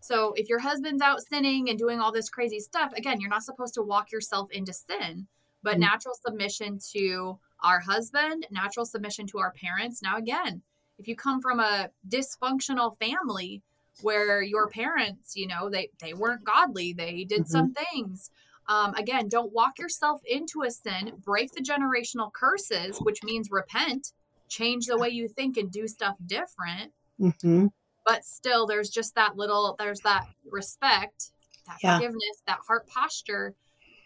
[0.00, 3.42] So if your husband's out sinning and doing all this crazy stuff, again, you're not
[3.44, 5.28] supposed to walk yourself into sin,
[5.62, 5.80] but Mhm.
[5.80, 10.02] natural submission to our husband, natural submission to our parents.
[10.02, 10.62] Now, again,
[10.98, 13.62] if you come from a dysfunctional family
[14.00, 18.30] where your parents, you know, they they weren't godly, they did some things.
[18.66, 21.14] Um, again, don't walk yourself into a sin.
[21.18, 24.12] Break the generational curses, which means repent,
[24.48, 27.66] change the way you think, and do stuff different hmm
[28.06, 31.30] but still there's just that little there's that respect
[31.66, 31.96] that Yeah.
[31.96, 33.54] forgiveness that heart posture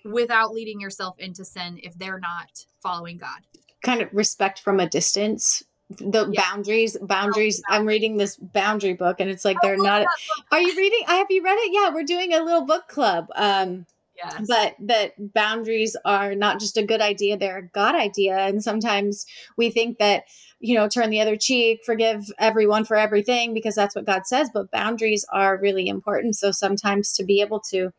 [0.04, 3.40] without leading yourself into sin if they're not following god
[3.82, 5.62] Kind of respect from a distance.
[5.90, 6.40] The Yeah.
[6.40, 7.62] boundaries, boundaries.
[7.68, 10.06] I'm reading this boundary book, and it's like Oh, they're not.
[10.50, 11.02] Are you reading?
[11.06, 11.70] I have you read it?
[11.70, 13.28] Yeah, we're doing a little book club.
[13.34, 13.84] Um,
[14.16, 14.46] yes.
[14.46, 18.36] But that boundaries are not just a good idea they're a god idea.
[18.38, 20.24] And sometimes we think that
[20.60, 24.48] you know turn the other cheek forgive everyone for everything because that's what god says
[24.54, 26.36] but boundaries are really important.
[26.36, 27.90] So sometimes to be able to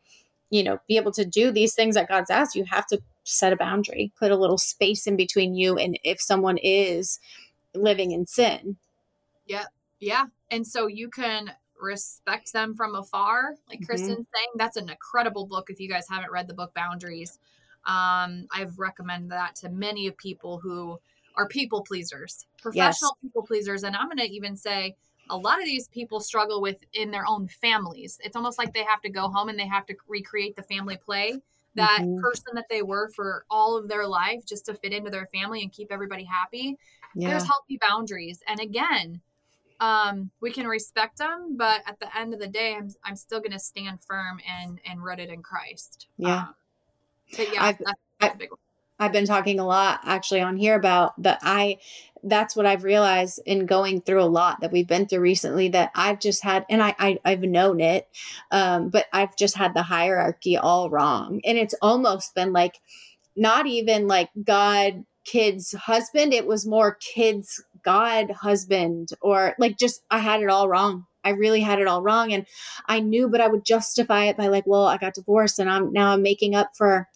[0.50, 3.52] you know be able to do these things that god's asked you have to set
[3.52, 7.18] a boundary put a little space in between you and if someone is
[7.74, 8.76] living in sin.
[9.46, 9.66] Yeah
[10.00, 10.26] Yeah.
[10.50, 13.86] and so you can respect them from afar like Mhm.
[13.86, 17.38] kristen's saying that's an incredible book if you guys haven't read the book boundaries.
[17.84, 20.98] Um i've recommended that to many of people who
[21.36, 23.82] are people pleasers professional people pleasers.
[23.84, 24.96] And i'm going to even say
[25.28, 28.20] a lot of these people struggle with in their own families.
[28.22, 30.96] It's almost like they have to go home and they have to recreate the family
[30.96, 31.42] play
[31.74, 32.20] that Mhm.
[32.20, 35.62] person that they were for all of their life just to fit into their family
[35.62, 36.76] and keep everybody happy.
[37.14, 37.28] Yeah.
[37.30, 38.42] there's healthy boundaries.
[38.46, 39.20] And again
[39.80, 43.40] um we can respect them but at the end of the day i'm, I'm still
[43.40, 46.38] going to stand firm and and rooted in christ Yeah.
[46.38, 46.54] um,
[47.36, 48.58] but yeah I've- that's, that's a big one.
[48.98, 51.78] I've been talking a lot actually on here about that I
[52.24, 55.90] that's what I've realized in going through a lot that we've been through recently that
[55.94, 58.08] I've just had and I, I I've known it
[58.50, 62.80] um but I've just had the hierarchy all wrong and it's almost been like
[63.36, 70.02] not even like God kids husband it was more kids God husband or like just
[70.10, 72.46] I had it all wrong I really had it all wrong and
[72.86, 75.92] I knew but I would justify it by like well I got divorced and I'm
[75.92, 77.08] now I'm making up for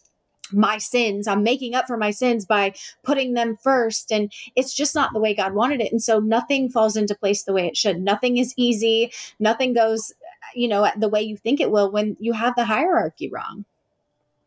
[0.53, 1.27] my sins.
[1.27, 4.11] I'm making up for my sins by putting them first.
[4.11, 5.93] And it's just not the way God wanted it.
[5.93, 8.01] And so nothing falls into place the way it should.
[8.01, 9.13] Nothing is easy.
[9.39, 10.11] Nothing goes,
[10.53, 13.63] you know, the way you think it will when you have the hierarchy wrong.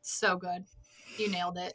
[0.02, 0.64] so good
[1.16, 1.72] you nailed it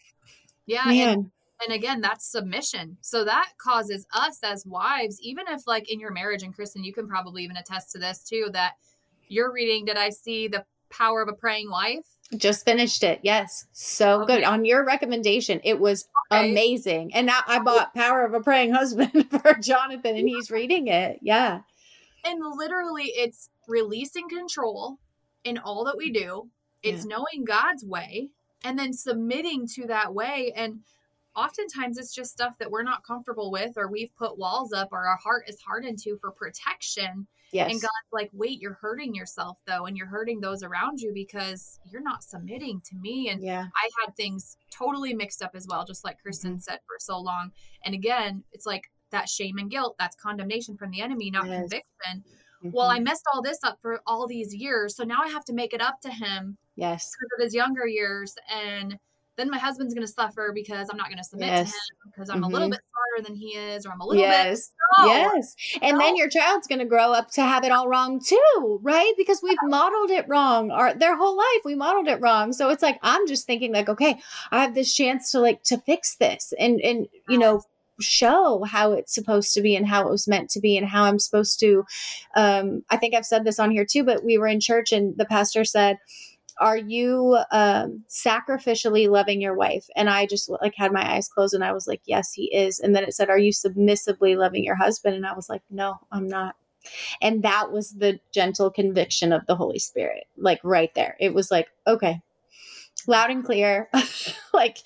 [0.67, 1.09] yeah Man.
[1.09, 1.31] and
[1.71, 6.41] again that's submission so that causes us as wives even if like in your marriage
[6.41, 8.73] and kristen you can probably even attest to this too that
[9.27, 12.05] you're reading did i see the power of a praying wife
[12.35, 13.19] Just finished it.
[13.23, 13.65] Yes.
[13.73, 14.37] So Okay.
[14.37, 14.43] good.
[14.43, 16.49] On your recommendation, it was Okay.
[16.51, 17.13] amazing.
[17.13, 21.19] And now I bought Power of a Praying Husband for Jonathan and he's reading it.
[21.21, 21.61] Yeah.
[22.23, 24.97] and literally it's releasing control
[25.43, 26.49] in all that we do
[26.83, 28.29] it's knowing god's way
[28.63, 30.79] and then submitting to that way and
[31.43, 35.07] oftentimes it's just stuff that we're not comfortable with or we've put walls up or
[35.07, 37.71] our heart is hardened to for protection Yes.
[37.71, 41.79] and god's like wait you're hurting yourself though and you're hurting those around you because
[41.83, 43.65] you're not submitting to me and yeah.
[43.75, 47.51] I had things totally mixed up as well, just like Kristen said for so long.
[47.83, 51.61] And again, it's like that shame and guilt, that's condemnation from the enemy, not Yes.
[51.61, 52.23] conviction.
[52.61, 52.95] Well, Mhm.
[52.97, 54.95] I messed all this up for all these years.
[54.95, 57.09] So now I have to make it up to him yes.
[57.15, 58.35] because of his younger years.
[58.53, 58.99] And
[59.39, 61.71] then my husband's going to suffer because I'm not going to submit Yes.
[61.71, 62.71] to him because I'm a little Mhm.
[62.71, 64.29] bit smarter than he is, or I'm a little bit.
[64.29, 64.71] yes.
[64.99, 65.05] No.
[65.05, 65.55] Yes.
[65.81, 69.13] And then your child's going to grow up to have it all wrong too, right?
[69.17, 71.61] Because we've modeled it wrong our their whole life.
[71.63, 72.53] We modeled it wrong.
[72.53, 74.19] So it's like I'm just thinking like, okay,
[74.51, 77.61] I have this chance to like to fix this and and you know
[78.01, 81.03] show how it's supposed to be and how it was meant to be and how
[81.03, 81.83] I'm supposed to
[82.35, 85.17] um I think I've said this on here too, but we were in church and
[85.17, 85.97] the pastor said
[86.59, 89.87] are you um sacrificially loving your wife?
[89.95, 92.79] And i just like had my eyes closed and i was like yes he is.
[92.79, 95.15] And then it said are you submissively loving your husband?
[95.15, 96.55] And i was like no i'm not.
[97.21, 101.15] And that was the gentle conviction of the holy spirit like right there.
[101.19, 102.21] It was like okay
[103.07, 103.89] loud and clear.
[104.51, 104.79] Like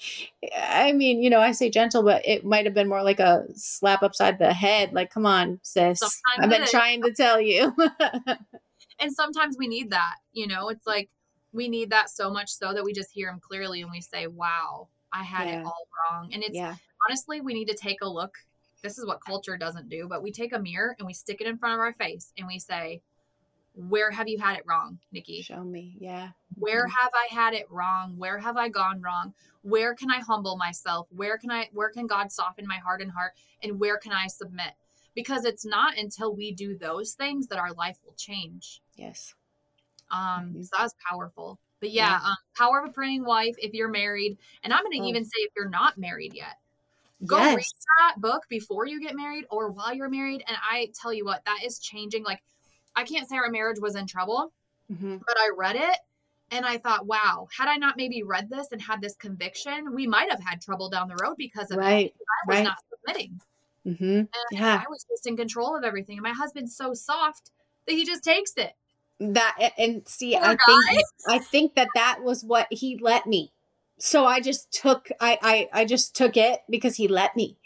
[0.61, 3.45] i mean you know i say gentle but it might have been more like a
[3.55, 5.99] slap upside the head like come on sis.
[5.99, 7.73] Sometimes i've been trying to tell you.
[8.99, 10.67] And sometimes we need that you know?
[10.67, 11.09] It's like
[11.53, 14.27] we need that so much so that we just hear him clearly and we say,
[14.27, 15.61] wow, I had Yeah.
[15.61, 16.33] it all wrong.
[16.33, 16.75] And it's Yeah.
[17.07, 18.35] honestly, we need to take a look.
[18.81, 21.47] This is what culture doesn't do, but we take a mirror and we stick it
[21.47, 23.01] in front of our face and we say,
[23.75, 25.41] where have you had it wrong, Nikki?
[25.41, 25.95] Show me.
[25.99, 26.31] Yeah.
[26.55, 26.91] Where Mhm.
[26.91, 28.17] have I had it wrong?
[28.17, 29.33] Where have I gone wrong?
[29.61, 31.07] Where can I humble myself?
[31.11, 33.33] Where can I where can God soften my heart and heart?
[33.63, 34.73] And where can I submit?
[35.15, 38.81] Because it's not until we do those things that our life will change.
[38.95, 39.33] Yes.
[40.13, 40.63] Um, Mhm.
[40.63, 41.59] so that was powerful.
[41.79, 45.03] But yeah, um, power of a praying wife if you're married, and I'm going to
[45.03, 45.09] Oh.
[45.09, 46.57] even say if you're not married yet,
[47.25, 47.65] go read
[47.99, 50.43] that book before you get married or while you're married.
[50.47, 52.23] And I tell you what, that is changing.
[52.23, 52.41] Like,
[52.95, 54.53] I can't say our marriage was in trouble,
[54.87, 55.97] hmm but I read it
[56.51, 60.05] and I thought, wow, had I not maybe read this and had this conviction, we
[60.07, 61.81] might have had trouble down the road because of it.
[61.81, 62.13] Right.
[62.13, 62.63] because I was right.
[62.63, 63.41] not submitting.
[63.85, 64.03] Mm-hmm.
[64.03, 64.83] And Yeah.
[64.85, 66.17] I was just in control of everything.
[66.17, 67.51] And my husband's so soft
[67.87, 68.73] that he just takes it.
[69.19, 73.53] That and see, Poor I think I think that that was what he let me.
[73.99, 77.57] So I just took I I I just took it because he let me,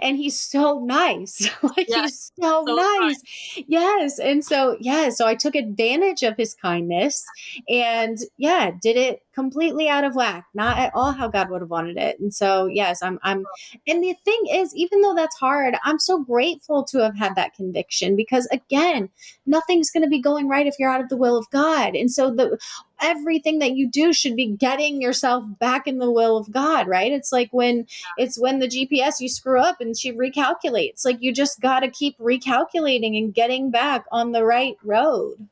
[0.00, 1.48] and he's so nice.
[1.62, 3.22] like Yeah, he's so, so nice.
[3.68, 7.24] Yes, and so yeah, so I took advantage of his kindness,
[7.68, 11.70] and yeah, did it completely out of whack, not at all how God would have
[11.70, 12.18] wanted it.
[12.20, 13.44] And so yes, I'm I'm,
[13.86, 17.54] and the thing is, even though that's hard, I'm so grateful to have had that
[17.54, 19.10] conviction because again,
[19.46, 21.94] nothing's going to be going right if you're out of the will of God.
[21.94, 22.58] And so the
[23.04, 27.12] everything that you do should be getting yourself back in the will of God, right?
[27.12, 27.86] It's like when
[28.16, 31.04] it's when the GPS you screw up and she recalculates.
[31.04, 35.48] Like you just got to keep recalculating and getting back on the right road.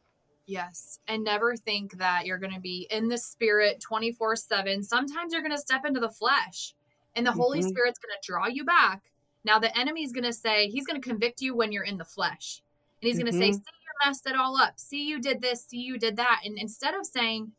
[0.47, 0.99] Yes.
[1.07, 4.83] And never think that you're going to be in the spirit 24 7.
[4.83, 6.75] Sometimes you're going to step into the flesh
[7.15, 7.69] and the Holy Mhm.
[7.69, 9.03] Spirit's going to draw you back.
[9.45, 12.05] Now, the enemy's going to say, he's going to convict you when you're in the
[12.05, 12.63] flesh.
[13.01, 13.53] And he's going to say,
[13.93, 14.75] You messed it all up.
[14.77, 15.65] See, you did this.
[15.67, 16.41] See, you did that.
[16.45, 17.53] And instead of saying,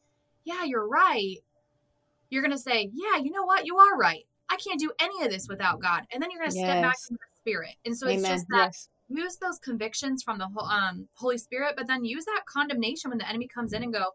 [0.43, 1.37] yeah, you're right,
[2.29, 3.65] you're going to say, yeah, you know what?
[3.65, 4.25] You are right.
[4.49, 6.03] I can't do any of this without God.
[6.11, 7.09] And then you're going to step back Yes.
[7.09, 7.75] into the spirit.
[7.85, 8.89] And so it's just that Yes.
[9.09, 13.29] use those convictions from the um, Holy Spirit, but then use that condemnation when the
[13.29, 14.11] enemy comes in and go,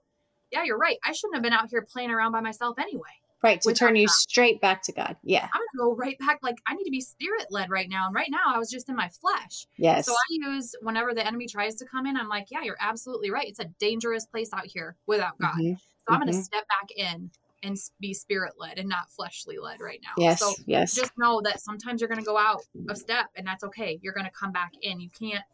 [0.51, 0.97] yeah, you're right.
[1.05, 3.05] I shouldn't have been out here playing around by myself anyway.
[3.43, 3.61] Right.
[3.61, 4.12] To turn you God.
[4.12, 5.16] straight back to God.
[5.22, 5.49] Yeah.
[5.55, 6.41] I'm going to go right back.
[6.43, 8.07] Like, I need to be spirit led right now.
[8.07, 9.66] And right now, I was just in my flesh.
[9.76, 10.07] Yes.
[10.07, 13.30] So I use whenever the enemy tries to come in, I'm like, yeah, you're absolutely
[13.30, 13.47] right.
[13.47, 15.55] It's a dangerous place out here without God.
[15.57, 15.76] Mhm.
[15.78, 16.43] So I'm going to mhm.
[16.43, 17.30] step back in
[17.62, 20.12] and be spirit led and not fleshly led right now.
[20.16, 20.41] Yes.
[20.41, 20.95] So yes.
[20.95, 24.12] just know that sometimes you're going to go out of step and that's okay you're
[24.12, 25.45] going to come back in you can't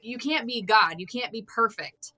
[0.00, 2.12] you can't be god you can't be perfect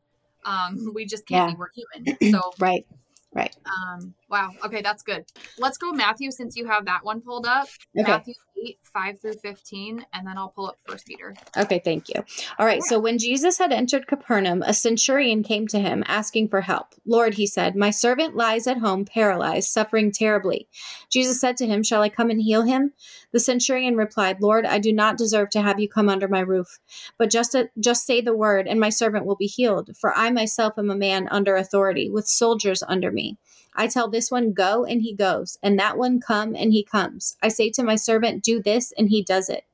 [0.44, 1.54] um we just can't Yeah.
[1.54, 2.86] be we're human so right.
[3.32, 3.54] Right.
[3.64, 5.24] um wow okay that's good
[5.58, 7.68] let's go matthew since you have that one pulled up
[7.98, 8.10] Okay.
[8.10, 8.34] matthew
[8.64, 12.24] 8 5 through 15 and then i'll pull up first peter Okay, thank you.
[12.58, 16.60] All right, so when Jesus had entered Capernaum, a centurion came to him asking for
[16.60, 16.94] help.
[17.04, 20.68] Lord, he said, my servant lies at home paralyzed, suffering terribly.
[21.10, 22.92] Jesus said to him, Shall I come and heal him?
[23.32, 26.78] The centurion replied, Lord, I do not deserve to have you come under my roof,
[27.18, 29.90] but just just say the word, and my servant will be healed.
[30.00, 33.38] For I myself am a man under authority, with soldiers under me.
[33.74, 37.36] I tell this one, Go, and he goes, and that one, Come, and he comes.
[37.42, 39.64] I say to my servant, Do this, and he does it.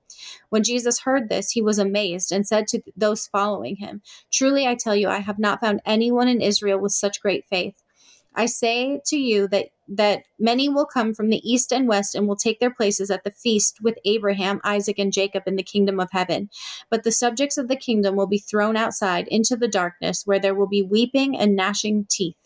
[0.48, 4.74] When Jesus heard this, he was amazed and said to those following him, Truly I
[4.74, 7.82] tell you, I have not found anyone in Israel with such great faith.
[8.34, 12.26] I say to you that that many will come from the east and west and
[12.26, 16.00] will take their places at the feast with Abraham, Isaac, and Jacob in the kingdom
[16.00, 16.50] of heaven.
[16.90, 20.54] But the subjects of the kingdom will be thrown outside into the darkness, where there
[20.54, 22.36] will be weeping and gnashing teeth.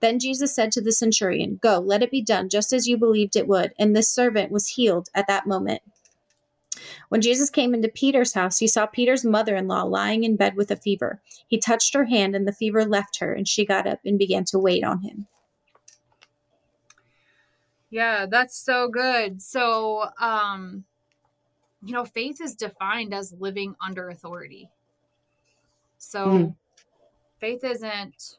[0.00, 3.36] Then Jesus said to the centurion, Go, let it be done just as you believed
[3.36, 3.72] it would.
[3.78, 5.82] And this servant was healed at that moment.
[7.08, 10.56] When Jesus came into Peter's house, he saw Peter's mother in law lying in bed
[10.56, 11.20] with a fever.
[11.46, 14.44] He touched her hand, and the fever left her, and she got up and began
[14.46, 15.26] to wait on him.
[17.90, 20.84] yeah that's so good so um
[21.84, 24.68] you know faith is defined as living under authority
[25.98, 26.56] so Mm.
[27.38, 28.38] faith isn't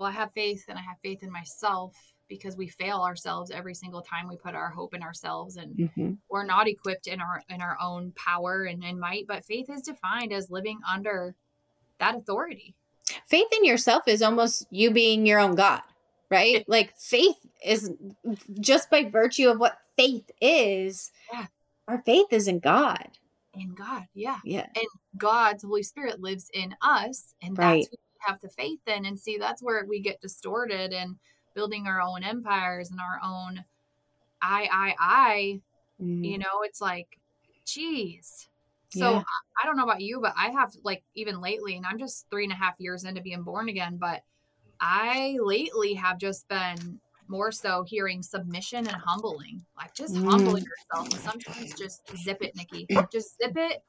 [0.00, 1.94] well i have faith and i have faith in myself
[2.28, 6.12] because we fail ourselves every single time we put our hope in ourselves and Mm-hmm.
[6.30, 9.82] we're not equipped in our in our own power and, and might but faith is
[9.82, 11.34] defined as living under
[11.98, 12.74] that authority
[13.26, 15.82] Faith in yourself is almost you being your own God,
[16.30, 16.64] right?
[16.68, 17.34] Like faith
[17.64, 17.90] is
[18.60, 21.10] just by virtue of what faith is.
[21.32, 21.46] Yeah.
[21.88, 23.08] Our faith is in God.
[23.52, 24.66] in god yeah Yeah.
[24.76, 24.86] And
[25.18, 27.84] god's holy spirit lives in us and Right.
[27.90, 31.16] that's have the faith in and see that's where we get distorted and
[31.54, 33.64] building our own empires and our own
[34.42, 35.60] i i i
[36.02, 36.24] Mhm.
[36.24, 37.18] you know it's like
[37.66, 38.48] geez
[38.88, 39.18] so Yeah.
[39.18, 42.26] I, I don't know about you but i have like even lately and i'm just
[42.30, 44.22] three and a half years into being born again but
[44.80, 46.98] I lately have just been
[47.28, 50.28] more so hearing submission and humbling, like just mm.
[50.28, 51.12] humbling yourself.
[51.12, 52.86] And sometimes just zip it, Nikki.
[53.12, 53.82] Just zip it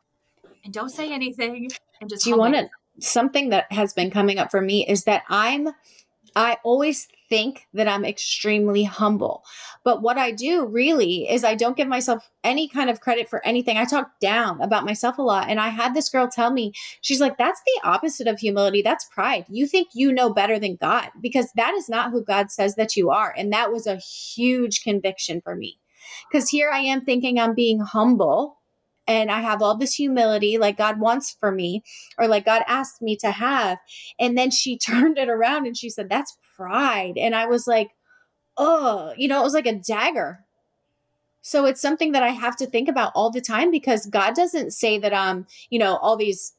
[0.64, 1.70] and don't say anything
[2.02, 2.26] and just.
[2.26, 2.70] Do you want to?
[3.00, 5.70] Something that has been coming up for me is that I'm
[6.36, 9.44] I always think that I'm extremely humble.
[9.84, 13.46] But what I do really is I don't give myself any kind of credit for
[13.46, 13.78] anything.
[13.78, 15.50] I talk down about myself a lot.
[15.50, 18.82] And I had this girl tell me, she's like, that's the opposite of humility.
[18.82, 19.46] That's pride.
[19.50, 22.96] You think you know better than God because that is not who God says that
[22.96, 23.34] you are.
[23.38, 25.80] And that was a huge conviction for me.
[26.30, 28.61] Because here I am thinking I'm being humble
[29.12, 31.84] and I have all this humility like God wants for me
[32.18, 33.78] or like God asked me to have.
[34.20, 37.18] And then she turned it around and she said, That's pride.
[37.18, 37.90] And I was like,
[38.58, 40.40] Oh, you know, it was like a dagger.
[41.44, 44.72] So it's something that I have to think about all the time because God doesn't
[44.72, 46.54] say that um, you know, all these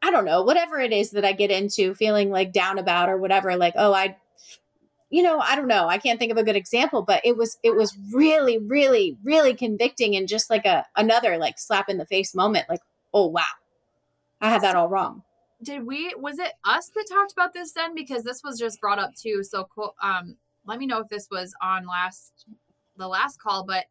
[0.00, 3.16] I don't know, whatever it is that I get into feeling like down about or
[3.16, 4.16] whatever, like, oh, I
[5.10, 5.88] you know, I don't know.
[5.88, 9.54] I can't think of a good example, but it was it was really, really, really
[9.54, 12.68] convicting and just like a another like slap in the face moment.
[12.68, 12.82] Like,
[13.14, 13.42] oh wow,
[14.40, 15.22] I had that all wrong.
[15.62, 16.14] Did we?
[16.18, 17.94] Was it us that talked about this then?
[17.94, 19.42] Because this was just brought up too.
[19.42, 19.68] So,
[20.02, 20.36] um,
[20.66, 22.44] let me know if this was on last
[22.96, 23.86] the last call, but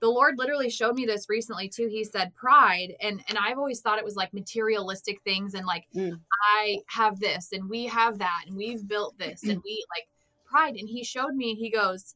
[0.00, 3.80] the lord literally showed me this recently too he said pride and and i've always
[3.80, 6.18] thought it was like materialistic things and like mm.
[6.58, 10.06] i have this and we have that and we've built this and we like
[10.46, 10.76] pride.
[10.76, 12.14] And he showed me, he goes,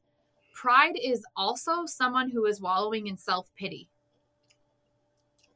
[0.54, 3.88] Pride is also someone who is wallowing in self pity.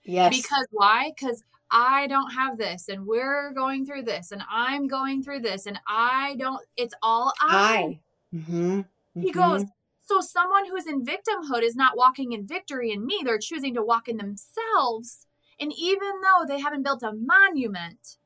[0.05, 0.35] Yes.
[0.37, 1.13] Because why?
[1.15, 5.67] Because I don't have this and we're going through this and I'm going through this
[5.67, 7.99] and I don't, it's all I.
[8.33, 8.37] I.
[8.37, 8.81] Mm-hmm.
[9.15, 9.39] He mm-hmm.
[9.39, 9.65] goes,
[10.07, 13.23] so someone who's in victimhood is not walking in victory in me.
[13.25, 15.27] They're choosing to walk in themselves.
[15.59, 18.19] And even though they haven't built a monument,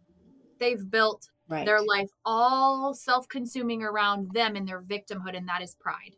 [0.59, 1.66] they've built right.
[1.66, 6.14] their life all self-consuming around them and their victimhood and that is pride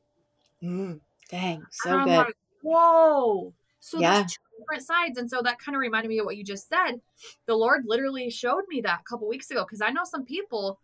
[0.62, 0.98] mm,
[1.30, 4.14] dang so good like, whoa so yeah.
[4.14, 6.68] there's two different sides and so that kind of reminded me of what you just
[6.68, 7.00] said
[7.46, 10.78] the lord literally showed me that a couple weeks ago because i know some people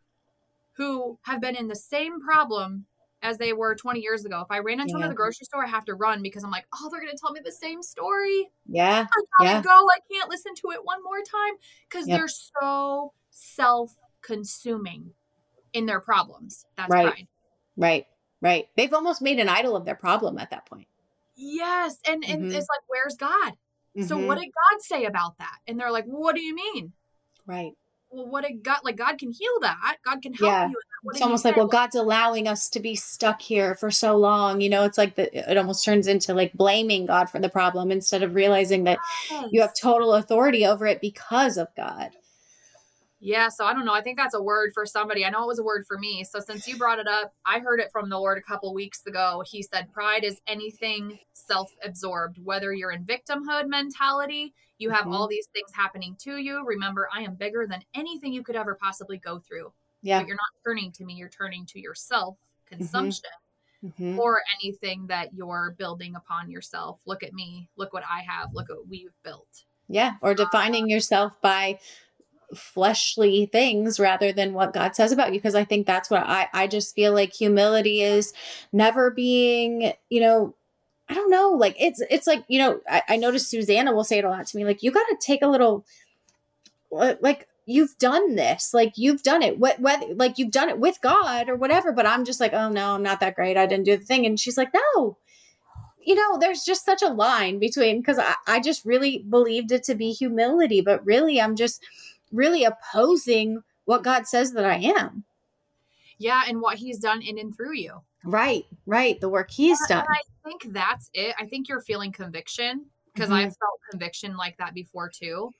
[0.76, 2.86] who have been in the same problem
[3.22, 4.40] as they were 20 years ago.
[4.40, 4.99] If I ran into yeah.
[4.99, 7.12] them at the grocery store, I have to run because I'm like, oh, they're going
[7.12, 8.49] to tell me the same story.
[8.66, 9.07] Yeah.
[9.11, 9.62] I gotta yeah.
[9.62, 9.70] go.
[9.70, 11.55] I can't listen to it one more time
[11.88, 12.18] because yep.
[12.18, 13.94] they're so self
[14.27, 15.12] consuming
[15.72, 16.66] in their problems.
[16.77, 17.07] That's right.
[17.07, 17.29] pride.
[17.77, 18.07] Right.
[18.41, 18.68] Right.
[18.77, 20.89] They've almost made an idol of their problem at that point.
[21.37, 21.99] Yes.
[22.07, 22.55] And and mm-hmm.
[22.55, 23.53] it's like, where's God?
[23.97, 24.03] Mm-hmm.
[24.03, 25.57] So what did God say about that?
[25.66, 26.93] And they're like, what do you mean?
[27.47, 27.72] Right.
[28.11, 28.97] Well, what did God like?
[28.97, 29.97] God can heal that.
[30.05, 30.68] God can help yeah.
[30.68, 30.74] you.
[31.12, 34.61] It's almost like, well, God's allowing us to be stuck here for so long.
[34.61, 37.93] You know, it's like the, it almost turns into like blaming God for the problem
[37.93, 38.99] instead of realizing that
[39.31, 39.49] yes.
[39.53, 42.11] you have total authority over it because of God.
[43.27, 43.93] Yeah, so I don't know.
[43.93, 45.24] I think that's a word for somebody.
[45.24, 46.22] I know it was a word for me.
[46.22, 49.05] So since you brought it up, I heard it from the Lord a couple weeks
[49.05, 49.43] ago.
[49.45, 55.14] He said, Pride is anything self absorbed, whether you're in victimhood mentality, you have mm-hmm.
[55.14, 56.64] all these things happening to you.
[56.64, 59.72] Remember, I am bigger than anything you could ever possibly go through.
[60.03, 60.20] Yeah.
[60.20, 63.31] But you're not turning to me, you're turning to yourself consumption.
[63.85, 64.18] Mm-hmm.
[64.18, 66.99] or anything that you're building upon yourself.
[67.07, 67.68] Look at me.
[67.77, 68.55] Look what I have.
[68.55, 69.64] Look what we've built.
[69.89, 70.14] Yeah.
[70.22, 71.79] Or defining yourself by
[72.55, 75.38] fleshly things rather than what God says about you.
[75.38, 78.32] Because I think that's what I I just feel like humility is
[78.72, 80.55] never being, you know,
[81.09, 84.18] I don't know, like it's it's like, you know, I, I noticed Susanna will say
[84.18, 85.84] it a lot to me, like, you gotta take a little
[86.97, 90.78] uh, like you've done this like you've done it what whether like you've done it
[90.78, 91.92] with god or whatever.
[91.92, 93.57] But i'm just like oh no i'm not that great.
[93.57, 94.24] I didn't do the thing.
[94.26, 95.16] And she's like no
[96.07, 99.82] you know there's just such a line between because I, I just really believed it
[99.84, 101.82] to be humility but really i'm just
[102.33, 105.24] really opposing what God says that I am.
[106.18, 108.01] Yeah, and what he's done in and through you.
[108.24, 109.20] Right, right.
[109.20, 110.05] The work he's done.
[110.09, 111.35] I think that's it.
[111.39, 113.39] I think you're feeling conviction because mm-hmm.
[113.39, 115.51] I've felt conviction like that before too.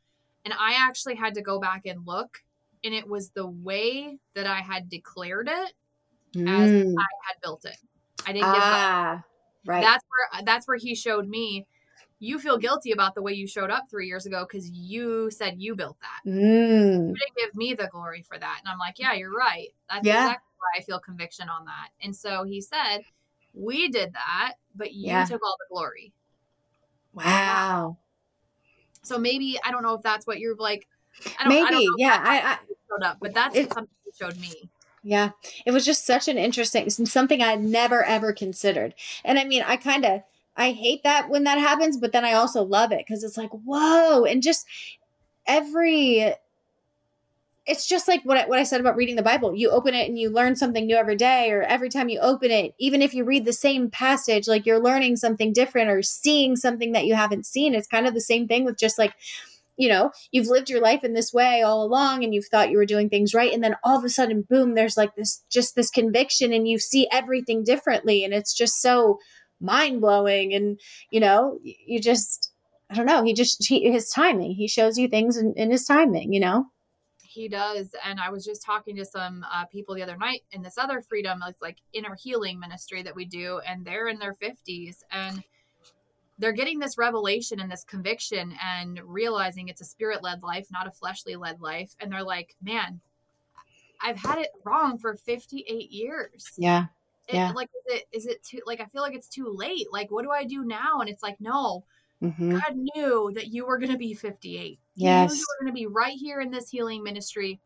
[0.45, 2.39] And I actually had to go back and look,
[2.85, 5.73] and it was the way that I had declared it
[6.35, 6.49] mm.
[6.49, 7.77] as I had built it.
[8.27, 9.25] I didn't give ah,
[9.67, 9.83] Right.
[9.83, 11.67] That's where that's where he showed me
[12.19, 15.57] you feel guilty about the way you showed up three years ago because you said
[15.59, 16.31] you built that.
[16.31, 17.09] Mm.
[17.09, 18.61] You didn't give me the glory for that.
[18.65, 19.69] And I'm like, yeah, you're right.
[19.91, 20.25] That's yeah.
[20.25, 21.89] exactly why I feel conviction on that.
[22.03, 23.01] And so he said,
[23.53, 25.25] we did that, but you yeah.
[25.27, 26.13] took all the glory.
[27.13, 27.99] Wow.
[29.03, 30.89] So maybe, I don't know if that's what you're like.
[31.39, 32.23] I maybe, I yeah.
[32.23, 32.59] I, I
[32.89, 34.71] showed up, but that's it, something you showed me.
[35.03, 35.31] Yeah.
[35.65, 38.95] It was just such an interesting, something I never ever considered.
[39.23, 40.23] And I mean, I kind of,
[40.57, 43.51] I hate that when that happens, but then I also love it because it's like,
[43.51, 44.25] whoa.
[44.25, 44.67] And just
[45.47, 46.35] every
[47.67, 49.55] it's just like what I, what I said about reading the Bible.
[49.55, 52.51] You open it and you learn something new every day, or every time you open
[52.51, 56.55] it, even if you read the same passage, like you're learning something different or seeing
[56.55, 57.75] something that you haven't seen.
[57.75, 59.15] It's kind of the same thing with just like,
[59.77, 62.79] you know, you've lived your life in this way all along and you've thought you
[62.79, 63.53] were doing things right.
[63.53, 66.79] And then all of a sudden, boom, there's like this just this conviction and you
[66.79, 68.25] see everything differently.
[68.25, 69.19] And it's just so
[69.61, 70.55] mind blowing.
[70.55, 70.81] And,
[71.11, 72.53] you know, you just,
[72.91, 75.85] I don't know, he just, he, his timing, he shows you things in, in his
[75.85, 76.67] timing, you know?
[77.37, 80.63] he does and i was just talking to some uh, people the other night in
[80.63, 84.33] this other freedom it's like inner healing ministry that we do and they're in their
[84.33, 85.45] 50s and
[86.39, 90.87] they're getting this revelation and this conviction and realizing it's a spirit led life not
[90.87, 93.01] a fleshly led life and they're like man
[94.03, 96.87] i've had it wrong for 58 years yeah
[97.33, 100.11] yeah like is it is it too like i feel like it's too late like
[100.11, 101.85] what do i do now and it's like no
[102.23, 102.53] Mhm.
[102.53, 104.79] God knew that you were going to be 58.
[104.95, 105.37] He Yes.
[105.37, 107.61] you were going to be right here in this healing ministry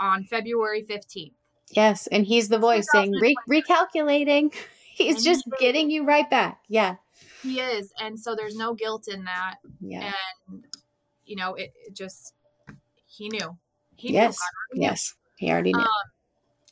[0.00, 1.34] on February 15th.
[1.72, 2.06] Yes.
[2.06, 4.54] And he's the voice saying, Re- recalculating.
[4.94, 6.62] He's And just he- getting you right back.
[6.68, 6.96] Yeah.
[7.42, 7.92] He is.
[8.00, 9.56] And so there's no guilt in that.
[9.82, 10.10] Yeah.
[10.48, 10.64] And,
[11.26, 12.32] you know, it, it just,
[13.06, 13.58] he knew.
[13.96, 14.32] He Yes.
[14.32, 14.38] knew.
[14.38, 14.86] God already knew.
[14.88, 15.14] Yes.
[15.36, 15.80] He already knew.
[15.82, 15.88] Um,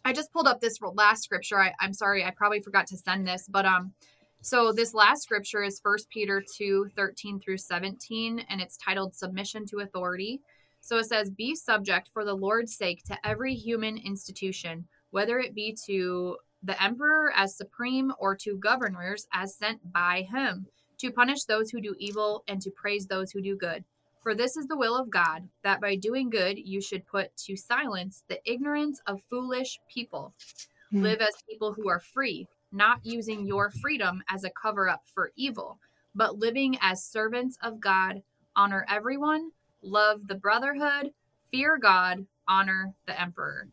[0.05, 1.61] I just pulled up this last scripture.
[1.61, 3.93] I, I'm sorry, I probably forgot to send this, but um,
[4.43, 9.67] so this last scripture is First Peter 2, 13 through 17, and it's titled Submission
[9.67, 10.41] to Authority.
[10.81, 15.55] So it says, Be subject for the Lord's sake to every human institution, whether it
[15.55, 20.67] be to the emperor as supreme or to governors as sent by him,
[20.99, 23.85] to punish those who do evil and to praise those who do good.
[24.23, 27.57] For this is the will of God, that by doing good you should put to
[27.57, 30.35] silence the ignorance of foolish people.
[30.91, 31.03] Hmm.
[31.03, 35.33] Live as people who are free, not using your freedom as a cover up for
[35.37, 35.79] evil,
[36.15, 38.23] but living as servants of God.
[38.57, 39.53] Honor everyone,
[39.83, 41.13] love the brotherhood,
[41.51, 43.69] fear God, honor the emperor.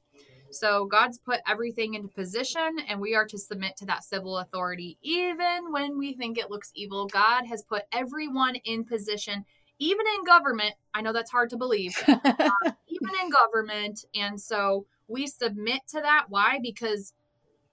[0.50, 4.98] So God's put everything into position, and we are to submit to that civil authority,
[5.02, 7.06] even when we think it looks evil.
[7.08, 9.46] God has put everyone in position,
[9.80, 10.74] even in government.
[10.94, 14.06] I know that's hard to believe, even in government.
[14.16, 16.26] And so we submit to that.
[16.30, 16.60] Why?
[16.62, 17.14] Because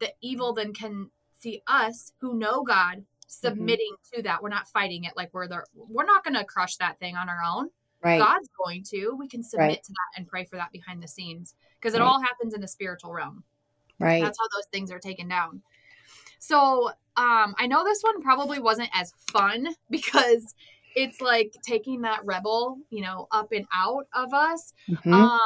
[0.00, 4.42] the evil then can see us who know God submitting to that.
[4.42, 7.28] We're not fighting it like we're the we're not going to crush that thing on
[7.28, 7.70] our own.
[8.02, 8.18] right.
[8.18, 9.16] God's going to.
[9.18, 9.82] We can submit Right.
[9.82, 12.06] to that and pray for that behind the scenes because it Right.
[12.06, 13.42] all happens in the spiritual realm.
[13.98, 14.22] right.
[14.22, 15.62] That's how those things are taken down.
[16.38, 20.54] So um, I know this one probably wasn't as fun because
[20.94, 24.72] it's like taking that rebel, you know, up and out of us.
[24.88, 25.12] Mhm.
[25.12, 25.38] Um,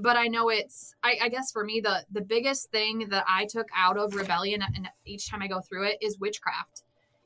[0.00, 0.94] but I know it's.
[1.02, 4.62] I, I guess for me, the the biggest thing that I took out of rebellion,
[4.62, 6.82] and each time I go through it, is witchcraft.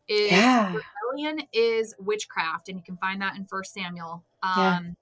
[0.08, 0.74] Is Yeah.
[0.74, 4.24] rebellion is witchcraft, and you can find that in First Samuel.
[4.56, 4.76] Yeah.
[4.78, 4.96] Um,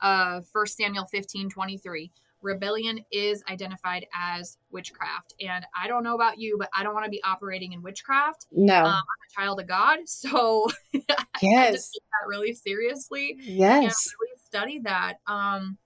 [0.00, 2.12] uh, First Samuel fifteen twenty three.
[2.42, 7.04] Rebellion is identified as witchcraft, and I don't know about you, but I don't want
[7.04, 8.46] to be operating in witchcraft.
[8.52, 8.76] no.
[8.76, 11.90] Um, I'm a child of God, so I yes.
[11.90, 14.12] that really seriously and Yes.
[14.20, 15.14] really study that.
[15.26, 15.78] Um,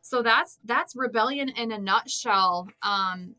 [0.00, 2.68] so that's that's rebellion in a nutshell.
[2.82, 3.34] Um,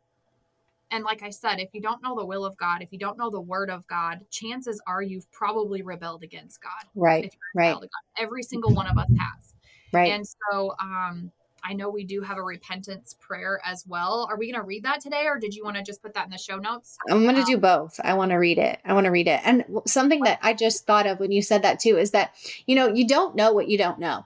[0.91, 3.17] and like I said, if you don't know the will of God, if you don't
[3.17, 6.91] know the word of God, chances are you've probably rebelled against God.
[6.95, 7.25] Right.
[7.25, 7.79] If you're a Right.
[7.81, 7.87] God,
[8.17, 9.53] every single one of us has.
[9.93, 10.11] Right.
[10.11, 11.31] And so, um,
[11.63, 14.27] I know we do have a repentance prayer as well.
[14.29, 16.25] Are we going to read that today, or did you want to just put that
[16.25, 16.97] in the show notes?
[17.09, 17.99] I'm going to Um, do both.
[18.03, 18.79] I want to read it.
[18.83, 19.39] I want to read it.
[19.43, 22.33] And something that I just thought of when you said that too is that,
[22.65, 24.25] you know, you don't know what you don't know.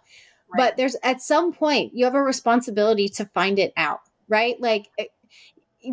[0.58, 4.60] But there's at some point you have a responsibility to find it out, right?
[4.62, 5.12] Like it-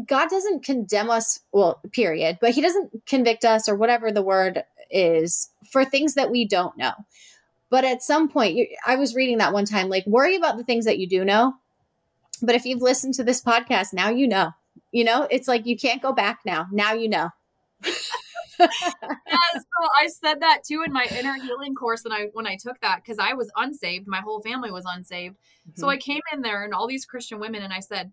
[0.07, 4.65] God doesn't condemn us, well, period, but he doesn't convict us or whatever the word
[4.91, 6.93] is for things that we don't know.
[7.73, 10.63] But at some point, you, I was reading that one time, like worry about the
[10.63, 11.55] things that you do know.
[12.43, 14.51] But if you've listened to this podcast, now you know.
[14.91, 16.67] You know, it's like you can't go back now.
[16.71, 17.31] Now you know.
[17.83, 17.99] yes,
[18.59, 22.79] so I said that too in my inner healing course, and I when I took
[22.83, 25.37] that because I was unsaved, my whole family was unsaved.
[25.73, 25.93] So mm-hmm.
[25.93, 28.13] I came in there and all these Christian women, and I said,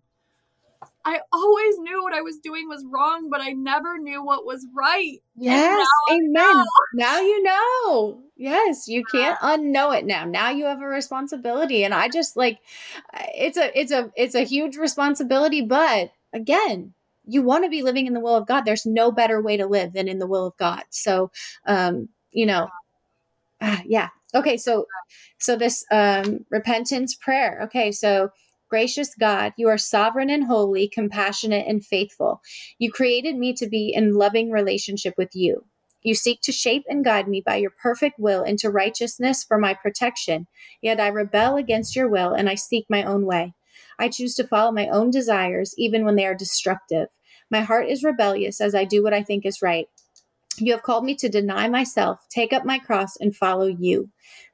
[1.04, 4.66] I always knew what I was doing was wrong, but I never knew what was
[4.74, 5.18] right.
[5.36, 6.64] Yes, now amen.
[6.94, 8.22] Now you know.
[8.36, 10.24] Yes, you can't unknow it now.
[10.24, 12.58] Now you have a responsibility and I just like
[13.34, 16.94] it's a it's a it's a huge responsibility, but again,
[17.26, 18.62] you want to be living in the will of God.
[18.62, 20.84] There's no better way to live than in the will of God.
[20.90, 21.30] So,
[21.66, 22.68] um, you know,
[23.60, 24.08] ah, yeah.
[24.34, 24.86] Okay, so
[25.38, 27.60] so this um repentance prayer.
[27.64, 28.30] Okay, so
[28.70, 32.40] Gracious God, you are sovereign and holy, compassionate and faithful.
[32.78, 35.64] You created me to be in loving relationship with you.
[36.02, 39.74] You seek to shape and guide me by your perfect will into righteousness for my
[39.74, 40.46] protection.
[40.80, 43.54] Yet I rebel against your will and I seek my own way.
[43.98, 47.08] I choose to follow my own desires, even when they are destructive.
[47.50, 49.88] My heart is rebellious as I do what I think is right.
[50.58, 54.10] You have called me to deny myself, take up my cross, and follow you.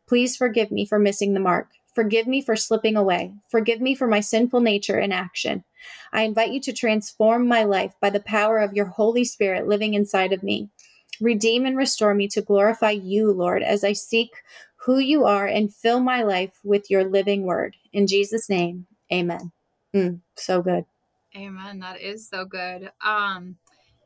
[0.09, 1.69] Please forgive me for missing the mark.
[1.97, 3.33] Forgive me for slipping away.
[3.49, 5.65] Forgive me for my sinful nature and action.
[6.13, 9.95] I invite you to transform my life by the power of your Holy Spirit living
[9.95, 10.69] inside of me.
[11.23, 14.29] Redeem and restore me to glorify you, Lord, as I seek
[14.85, 17.77] who you are and fill my life with your living word.
[17.95, 19.51] In Jesus' name, amen.
[19.95, 20.85] Mm, so good.
[21.35, 21.79] Amen.
[21.79, 22.93] That is so good.
[23.03, 23.57] Um,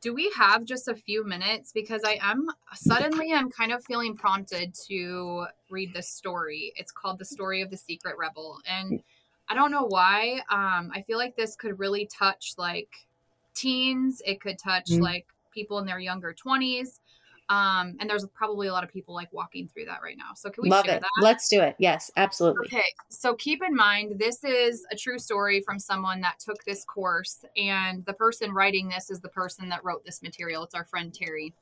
[0.01, 1.71] do we have just a few minutes?
[1.71, 6.73] Because i am suddenly i'm kind of feeling prompted to read this story.
[6.75, 8.59] It's called the story of the secret rebel.
[8.67, 9.01] And
[9.49, 12.89] i don't know why um i feel like this could really touch like
[13.53, 14.21] teens.
[14.25, 15.03] It could touch mm-hmm.
[15.03, 16.99] like people in their younger 20s
[17.51, 20.31] um, and there's probably a lot of people like walking through that right now.
[20.35, 21.01] So can we love it?
[21.01, 21.09] That?
[21.21, 21.75] Let's do it.
[21.79, 22.67] Yes, absolutely.
[22.67, 22.81] Okay.
[23.09, 27.43] So keep in mind, this is a true story from someone that took this course,
[27.57, 30.63] and the person writing this is the person that wrote this material.
[30.63, 31.53] It's our friend Terry.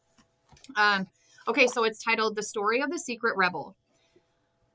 [0.76, 1.08] Um,
[1.48, 3.76] okay, so it's titled "The Story of the Secret Rebel."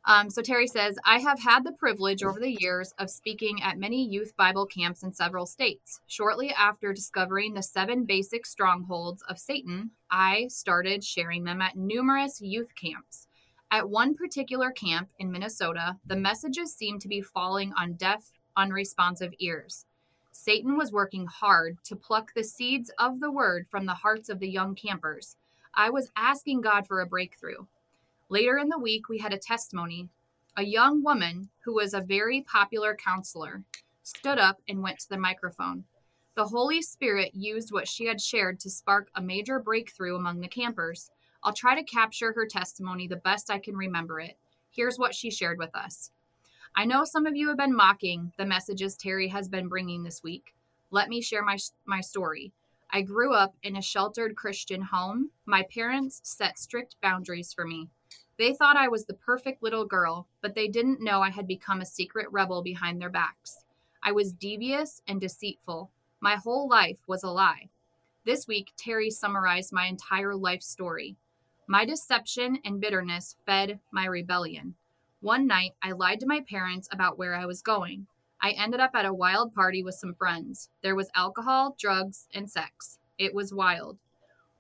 [0.06, 3.78] Um, so Terry says, I have had the privilege over the years of speaking at
[3.78, 6.00] many youth Bible camps in several states.
[6.06, 12.40] Shortly after discovering the seven basic strongholds of Satan, I started sharing them at numerous
[12.42, 13.28] youth camps.
[13.70, 19.32] At one particular camp in Minnesota, the messages seemed to be falling on deaf, unresponsive
[19.38, 19.86] ears.
[20.30, 24.38] Satan was working hard to pluck the seeds of the word from the hearts of
[24.38, 25.36] the young campers.
[25.74, 27.64] I was asking God for a breakthrough.
[28.34, 30.08] Later in the week, we had a testimony.
[30.56, 33.62] A young woman who was a very popular counselor
[34.02, 35.84] stood up and went to the microphone.
[36.34, 40.48] The Holy Spirit used what she had shared to spark a major breakthrough among the
[40.48, 41.12] campers.
[41.44, 44.36] I'll try to capture her testimony the best I can remember it.
[44.72, 46.10] Here's what she shared with us.
[46.74, 50.24] I know some of you have been mocking the messages Terry has been bringing this
[50.24, 50.56] week.
[50.90, 52.52] Let me share my, my story.
[52.90, 55.30] I grew up in a sheltered Christian home.
[55.46, 57.90] My parents set strict boundaries for me.
[58.36, 61.80] They thought I was the perfect little girl, but they didn't know I had become
[61.80, 63.64] a secret rebel behind their backs.
[64.02, 65.90] I was devious and deceitful.
[66.20, 67.68] My whole life was a lie.
[68.24, 71.16] This week, Terry summarized my entire life story.
[71.68, 74.74] My deception and bitterness fed my rebellion.
[75.20, 78.06] One night, I lied to my parents about where I was going.
[78.42, 80.68] I ended up at a wild party with some friends.
[80.82, 82.98] There was alcohol, drugs, and sex.
[83.16, 83.96] It was wild.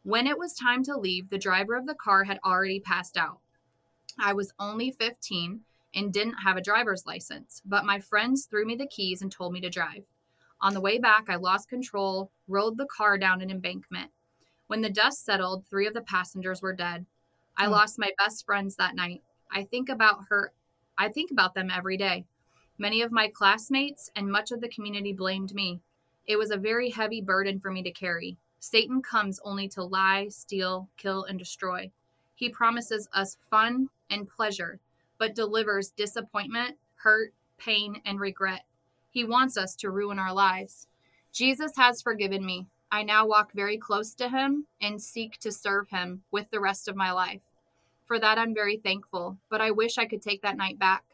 [0.04, 3.40] When it was time to leave, the driver of the car had already passed out.
[4.18, 5.60] I was only 15
[5.94, 9.52] and didn't have a driver's license, but my friends threw me the keys and told
[9.52, 10.04] me to drive.
[10.60, 14.10] On the way back, I lost control, rolled the car down an embankment.
[14.66, 17.06] When the dust settled, three of the passengers were dead.
[17.56, 17.70] I oh.
[17.70, 19.22] lost my best friends that night.
[19.52, 20.52] I think about her
[20.96, 22.24] I think about them every day.
[22.78, 25.80] Many of my classmates and much of the community blamed me.
[26.26, 28.36] It was a very heavy burden for me to carry.
[28.60, 31.90] Satan comes only to lie, steal, kill, and destroy.
[32.34, 34.80] He promises us fun and pleasure,
[35.18, 38.64] but delivers disappointment, hurt, pain, and regret.
[39.10, 40.88] He wants us to ruin our lives.
[41.32, 42.66] Jesus has forgiven me.
[42.90, 46.88] I now walk very close to him and seek to serve him with the rest
[46.88, 47.40] of my life.
[48.04, 51.04] For that, I'm very thankful, but I wish I could take that night back.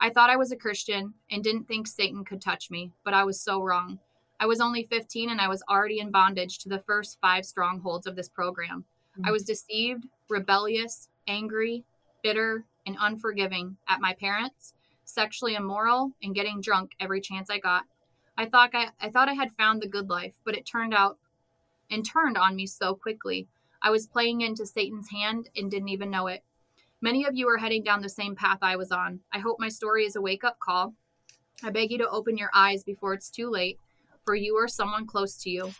[0.00, 3.24] I thought I was a Christian and didn't think Satan could touch me, but I
[3.24, 3.98] was so wrong.
[4.38, 8.06] I was only 15 and I was already in bondage to the first five strongholds
[8.06, 8.84] of this program.
[9.16, 9.32] I mm-hmm.
[9.32, 11.84] was deceived, rebellious, angry,
[12.22, 14.74] bitter, and unforgiving at my parents,
[15.04, 17.84] sexually immoral, and getting drunk every chance I got.
[18.36, 21.18] I thought I, I thought I had found the good life, but it turned out
[21.90, 23.48] and turned on me so quickly.
[23.82, 26.44] I was playing into Satan's hand and didn't even know it.
[27.00, 29.20] Many of you are heading down the same path I was on.
[29.32, 30.94] I hope my story is a wake up call.
[31.62, 33.78] I beg you to open your eyes before it's too late
[34.24, 35.72] for you or someone close to you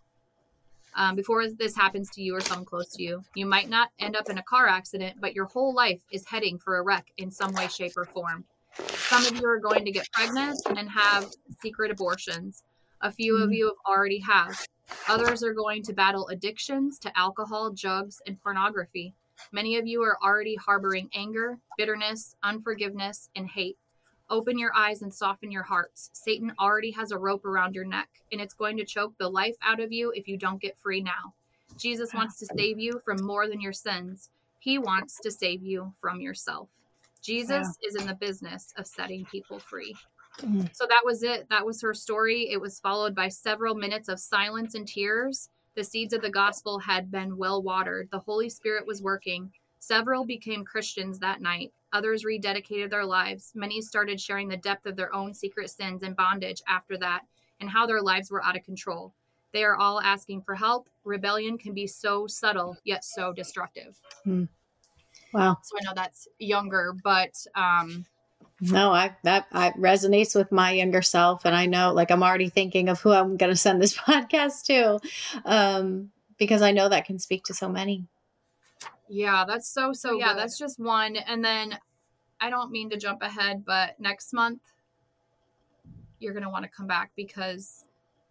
[0.99, 3.23] um, before this happens to you or someone close to you.
[3.35, 6.59] You might not end up in a car accident, but your whole life is heading
[6.59, 8.45] for a wreck in some way, shape, or form.
[8.79, 11.31] Some of you are going to get pregnant and have
[11.63, 12.65] secret abortions.
[13.01, 13.53] A few of mm-hmm.
[13.53, 14.61] you have already have.
[15.07, 19.15] Others are going to battle addictions to alcohol, drugs, and pornography.
[19.53, 23.79] Many of you are already harboring anger, bitterness, unforgiveness, and hate.
[24.31, 26.11] Open your eyes and soften your hearts.
[26.13, 29.57] Satan already has a rope around your neck, and it's going to choke the life
[29.63, 31.35] out of you if you don't get free now.
[31.79, 35.95] Jesus wants to save you from more than your sins, He wants to save you
[36.01, 36.69] from yourself.
[37.23, 37.89] Jesus yeah.
[37.89, 39.95] is in the business of setting people free.
[40.41, 40.67] Mm-hmm.
[40.73, 41.47] So that was it.
[41.51, 42.51] That was her story.
[42.51, 45.49] It was followed by several minutes of silence and tears.
[45.75, 48.09] The seeds of the gospel had been well watered.
[48.11, 49.51] The Holy Spirit was working.
[49.79, 51.73] Several became Christians that night.
[51.93, 53.53] Others rededicated their lives.
[53.55, 57.23] Many started sharing the depth of their own secret sins and bondage after that
[57.61, 59.15] and how their lives were out of control.
[59.53, 60.89] They are all asking for help.
[61.05, 63.99] Rebellion can be so subtle, yet so destructive.
[64.25, 64.45] Hmm.
[65.33, 65.59] Wow.
[65.63, 68.05] So I know that's younger, but um,
[68.61, 72.49] no, I that I resonates with my younger self, and I know like I'm already
[72.49, 75.01] thinking of who I'm going to send this podcast to,
[75.45, 78.07] um, because I know that can speak to so many.
[79.09, 80.19] Yeah, that's so so.
[80.19, 80.39] Yeah, good.
[80.39, 81.79] that's just one, and then
[82.41, 84.61] I don't mean to jump ahead, but next month
[86.21, 87.85] you're going to want to come back because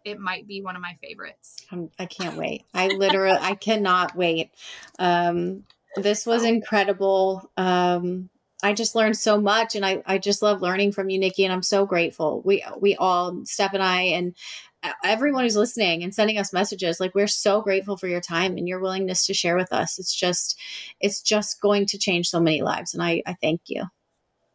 [0.04, 1.56] it might be one of my favorites.
[1.70, 2.64] I'm, I can not wait.
[2.74, 4.50] I literally, I cannot wait.
[4.98, 5.64] Um,
[5.96, 7.50] this was incredible.
[7.56, 8.30] Um,
[8.62, 11.44] I just learned so much and I, I just love learning from you, Nikki.
[11.44, 12.42] And I'm so grateful.
[12.44, 14.34] We, we all, Steph and I, and
[15.04, 18.68] everyone who's listening and sending us messages, like we're so grateful for your time and
[18.68, 19.98] your willingness to share with us.
[19.98, 20.58] It's just,
[21.00, 22.94] it's just going to change so many lives.
[22.94, 23.84] And I, I thank you.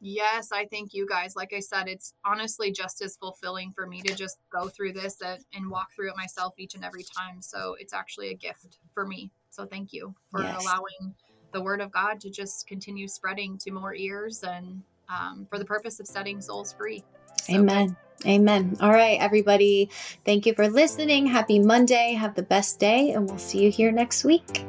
[0.06, 1.36] Yes, I thank you guys.
[1.36, 5.18] Like I said, it's honestly just as fulfilling for me to just go through this
[5.54, 7.42] and walk through it myself each and every time.
[7.42, 9.32] So it's actually a gift for me.
[9.50, 10.62] So thank you for yes.
[10.62, 11.16] allowing
[11.54, 15.66] the word of God to just continue spreading to more ears and um, for the
[15.66, 17.04] purpose of setting souls free.
[17.44, 17.96] So Amen.
[18.26, 18.78] Amen.
[18.80, 19.90] All right, everybody.
[20.26, 21.26] Thank you for listening.
[21.26, 22.14] Happy Monday.
[22.14, 24.66] Have the best day, and we'll see you here next week.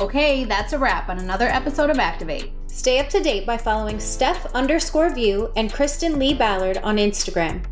[0.00, 2.52] Okay, that's a wrap on another episode of Activate.
[2.66, 7.64] Stay up to date by following Steph underscore view and Kristen Lee Ballard on Instagram.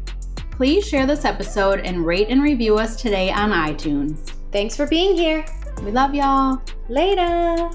[0.53, 4.33] Please share this episode and rate and review us today on iTunes.
[4.53, 5.45] Thanks for being here.
[5.83, 6.63] We love y'all.
[6.89, 7.71] Later.